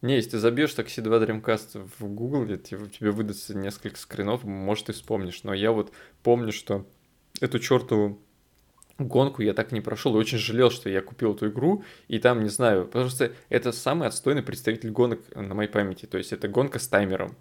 Не, 0.01 0.15
если 0.15 0.31
ты 0.31 0.39
забьешь 0.39 0.73
такси 0.73 1.01
2 1.01 1.17
Dreamcast 1.17 1.89
в 1.97 2.07
Google, 2.07 2.45
тебе 2.57 3.11
выдастся 3.11 3.53
несколько 3.57 3.97
скринов, 3.97 4.43
может, 4.45 4.85
ты 4.85 4.93
вспомнишь. 4.93 5.43
Но 5.43 5.53
я 5.53 5.71
вот 5.71 5.91
помню, 6.23 6.53
что 6.53 6.85
эту 7.41 7.59
чертову 7.59 8.21
гонку 8.97 9.41
я 9.41 9.53
так 9.53 9.71
не 9.71 9.81
прошел 9.81 10.15
и 10.15 10.19
очень 10.19 10.37
жалел, 10.37 10.71
что 10.71 10.89
я 10.89 11.01
купил 11.01 11.33
эту 11.33 11.49
игру, 11.49 11.83
и 12.07 12.19
там, 12.19 12.43
не 12.43 12.49
знаю, 12.49 12.85
потому 12.85 13.09
что 13.09 13.31
это 13.49 13.71
самый 13.71 14.07
отстойный 14.07 14.43
представитель 14.43 14.91
гонок 14.91 15.19
на 15.35 15.53
моей 15.53 15.69
памяти, 15.69 16.05
то 16.05 16.17
есть 16.17 16.33
это 16.33 16.47
гонка 16.47 16.79
с 16.79 16.87
таймером. 16.87 17.37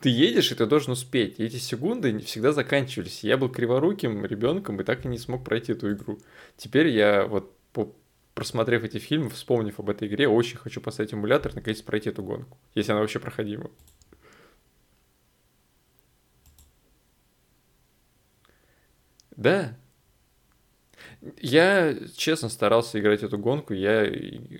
Ты 0.00 0.10
едешь, 0.10 0.52
и 0.52 0.54
ты 0.54 0.66
должен 0.66 0.92
успеть, 0.92 1.38
и 1.38 1.44
эти 1.44 1.56
секунды 1.56 2.18
всегда 2.20 2.52
заканчивались. 2.52 3.24
Я 3.24 3.38
был 3.38 3.48
криворуким 3.48 4.24
ребенком 4.26 4.80
и 4.80 4.84
так 4.84 5.04
и 5.04 5.08
не 5.08 5.18
смог 5.18 5.44
пройти 5.44 5.72
эту 5.72 5.92
игру. 5.92 6.18
Теперь 6.58 6.88
я 6.88 7.26
вот 7.26 7.56
по 7.72 7.94
просмотрев 8.34 8.84
эти 8.84 8.98
фильмы, 8.98 9.30
вспомнив 9.30 9.78
об 9.78 9.90
этой 9.90 10.08
игре, 10.08 10.28
очень 10.28 10.58
хочу 10.58 10.80
поставить 10.80 11.12
эмулятор, 11.12 11.54
наконец 11.54 11.80
пройти 11.82 12.10
эту 12.10 12.22
гонку, 12.22 12.58
если 12.74 12.92
она 12.92 13.00
вообще 13.00 13.20
проходима. 13.20 13.70
Да. 19.36 19.76
Я, 21.40 21.96
честно, 22.16 22.48
старался 22.48 23.00
играть 23.00 23.22
эту 23.22 23.38
гонку, 23.38 23.72
я 23.72 24.06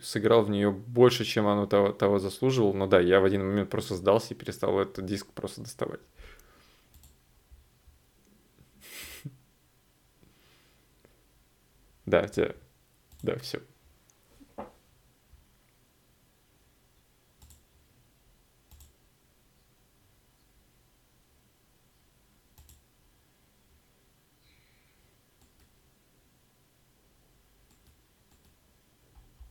сыграл 0.02 0.42
в 0.42 0.50
нее 0.50 0.70
больше, 0.70 1.24
чем 1.24 1.46
оно 1.46 1.66
того, 1.66 1.92
того 1.92 2.18
заслуживал, 2.18 2.72
но 2.74 2.86
да, 2.86 3.00
я 3.00 3.20
в 3.20 3.24
один 3.24 3.46
момент 3.46 3.70
просто 3.70 3.96
сдался 3.96 4.34
и 4.34 4.36
перестал 4.36 4.78
этот 4.80 5.04
диск 5.04 5.26
просто 5.34 5.62
доставать. 5.62 6.00
Да, 12.06 12.28
тебя 12.28 12.54
да, 13.24 13.36
все. 13.38 13.60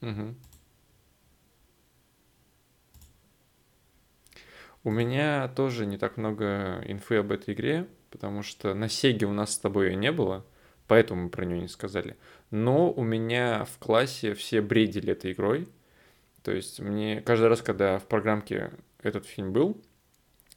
Угу. 0.02 0.36
У 4.86 4.92
меня 4.92 5.48
тоже 5.48 5.86
не 5.86 5.98
так 5.98 6.18
много 6.18 6.84
инфы 6.86 7.16
об 7.16 7.32
этой 7.32 7.54
игре, 7.54 7.88
потому 8.12 8.44
что 8.44 8.74
на 8.74 8.90
Сеге 8.90 9.26
у 9.28 9.34
нас 9.34 9.54
с 9.54 9.60
тобой 9.60 9.88
ее 9.88 9.96
не 9.96 10.12
было 10.12 10.46
поэтому 10.88 11.24
мы 11.24 11.30
про 11.30 11.46
нее 11.46 11.62
не 11.62 11.68
сказали. 11.68 12.16
Но 12.54 12.92
у 12.92 13.02
меня 13.02 13.66
в 13.66 13.80
классе 13.80 14.36
все 14.36 14.62
бредили 14.62 15.14
этой 15.14 15.32
игрой. 15.32 15.68
То 16.44 16.52
есть 16.52 16.80
мне 16.80 17.20
каждый 17.20 17.48
раз, 17.48 17.64
когда 17.64 17.98
в 17.98 18.06
программке 18.06 18.70
этот 19.02 19.26
фильм 19.26 19.54
был, 19.54 19.82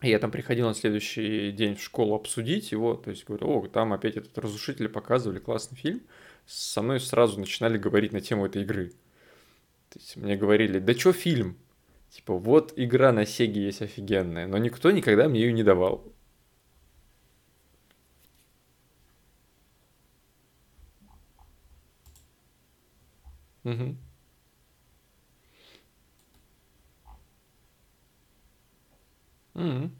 я 0.02 0.18
там 0.18 0.30
приходил 0.30 0.66
на 0.66 0.74
следующий 0.74 1.52
день 1.52 1.74
в 1.74 1.82
школу 1.82 2.14
обсудить 2.14 2.70
его, 2.70 2.96
то 2.96 3.08
есть 3.08 3.24
говорю, 3.24 3.48
о, 3.48 3.66
там 3.66 3.94
опять 3.94 4.18
этот 4.18 4.36
разрушитель 4.36 4.90
показывали, 4.90 5.38
классный 5.38 5.78
фильм, 5.78 6.02
со 6.44 6.82
мной 6.82 7.00
сразу 7.00 7.40
начинали 7.40 7.78
говорить 7.78 8.12
на 8.12 8.20
тему 8.20 8.44
этой 8.44 8.60
игры. 8.60 8.90
То 9.88 9.98
есть 9.98 10.16
мне 10.16 10.36
говорили, 10.36 10.78
да 10.78 10.92
что 10.92 11.14
фильм? 11.14 11.56
Типа, 12.10 12.34
вот 12.36 12.74
игра 12.76 13.10
на 13.10 13.24
Сеге 13.24 13.64
есть 13.64 13.80
офигенная, 13.80 14.46
но 14.46 14.58
никто 14.58 14.90
никогда 14.90 15.30
мне 15.30 15.40
ее 15.40 15.54
не 15.54 15.62
давал. 15.62 16.04
Угу. 23.66 23.96
Угу. 29.54 29.90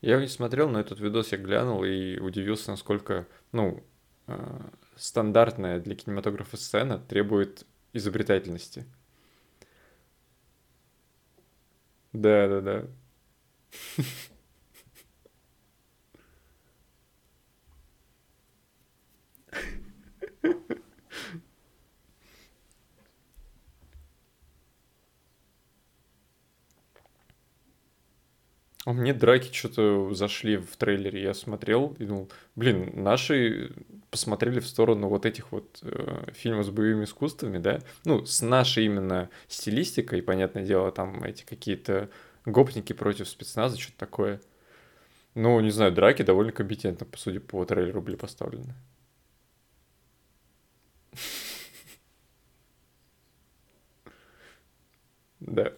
Я 0.00 0.20
не 0.20 0.28
смотрел, 0.28 0.68
но 0.68 0.78
этот 0.80 1.00
видос 1.00 1.32
я 1.32 1.38
глянул 1.38 1.84
и 1.84 2.18
удивился, 2.18 2.70
насколько, 2.70 3.26
ну, 3.52 3.82
э, 4.28 4.60
стандартная 4.96 5.80
для 5.80 5.96
кинематографа 5.96 6.56
сцена 6.56 6.98
требует 6.98 7.66
изобретательности. 7.92 8.86
Да, 12.12 12.48
да, 12.48 12.60
да. 12.60 12.84
А 28.88 28.92
мне 28.94 29.12
драки 29.12 29.54
что-то 29.54 30.14
зашли 30.14 30.56
в 30.56 30.78
трейлере, 30.78 31.20
я 31.22 31.34
смотрел 31.34 31.94
и 31.98 32.06
думал, 32.06 32.30
блин, 32.56 32.90
наши 32.94 33.70
посмотрели 34.10 34.60
в 34.60 34.66
сторону 34.66 35.08
вот 35.08 35.26
этих 35.26 35.52
вот 35.52 35.80
э, 35.82 36.32
фильмов 36.32 36.64
с 36.64 36.70
боевыми 36.70 37.04
искусствами, 37.04 37.58
да, 37.58 37.80
ну, 38.06 38.24
с 38.24 38.40
нашей 38.40 38.86
именно 38.86 39.28
стилистикой, 39.46 40.22
понятное 40.22 40.64
дело, 40.64 40.90
там 40.90 41.22
эти 41.22 41.44
какие-то 41.44 42.08
гопники 42.46 42.94
против 42.94 43.28
спецназа, 43.28 43.78
что-то 43.78 43.98
такое. 43.98 44.40
Ну, 45.34 45.60
не 45.60 45.70
знаю, 45.70 45.92
драки 45.92 46.22
довольно 46.22 46.52
компетентно, 46.52 47.04
по 47.04 47.18
сути, 47.18 47.40
по 47.40 47.66
трейлеру 47.66 48.00
были 48.00 48.16
поставлены. 48.16 48.74
Да. 55.40 55.72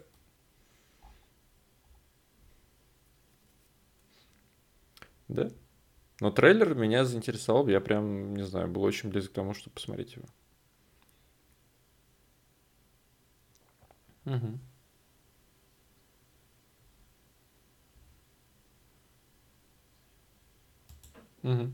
Да? 5.30 5.48
Но 6.20 6.30
трейлер 6.30 6.74
меня 6.74 7.04
заинтересовал, 7.04 7.68
я 7.68 7.80
прям, 7.80 8.34
не 8.34 8.42
знаю, 8.44 8.68
был 8.68 8.82
очень 8.82 9.10
близок 9.10 9.30
к 9.32 9.34
тому, 9.34 9.54
чтобы 9.54 9.74
посмотреть 9.74 10.16
его. 10.16 10.26
Угу. 14.26 14.58
Угу. 21.42 21.72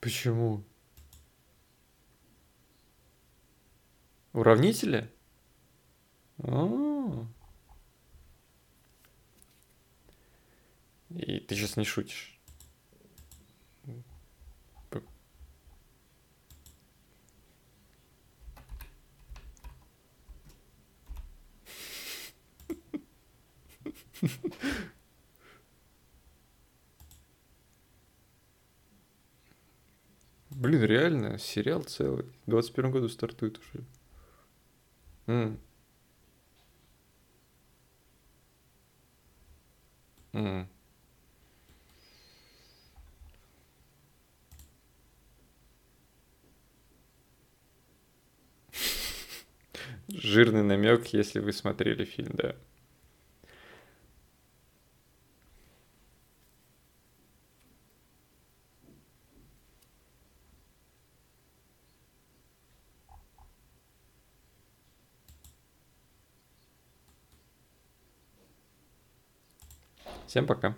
Почему? 0.00 0.64
Уравнители? 4.32 5.10
А. 6.38 7.26
И 11.10 11.40
ты 11.40 11.54
сейчас 11.54 11.76
не 11.76 11.84
шутишь. 11.84 12.38
Блин, 30.50 30.82
реально, 30.82 31.38
сериал 31.38 31.82
целый. 31.82 32.24
В 32.46 32.50
двадцать 32.50 32.74
первом 32.74 32.92
году 32.92 33.08
стартует 33.08 33.60
уже. 35.26 35.56
М. 40.36 40.68
Жирный 50.08 50.62
намек, 50.62 51.08
если 51.08 51.40
вы 51.40 51.52
смотрели 51.52 52.04
фильм, 52.04 52.30
да. 52.34 52.54
Всем 70.36 70.46
пока. 70.46 70.76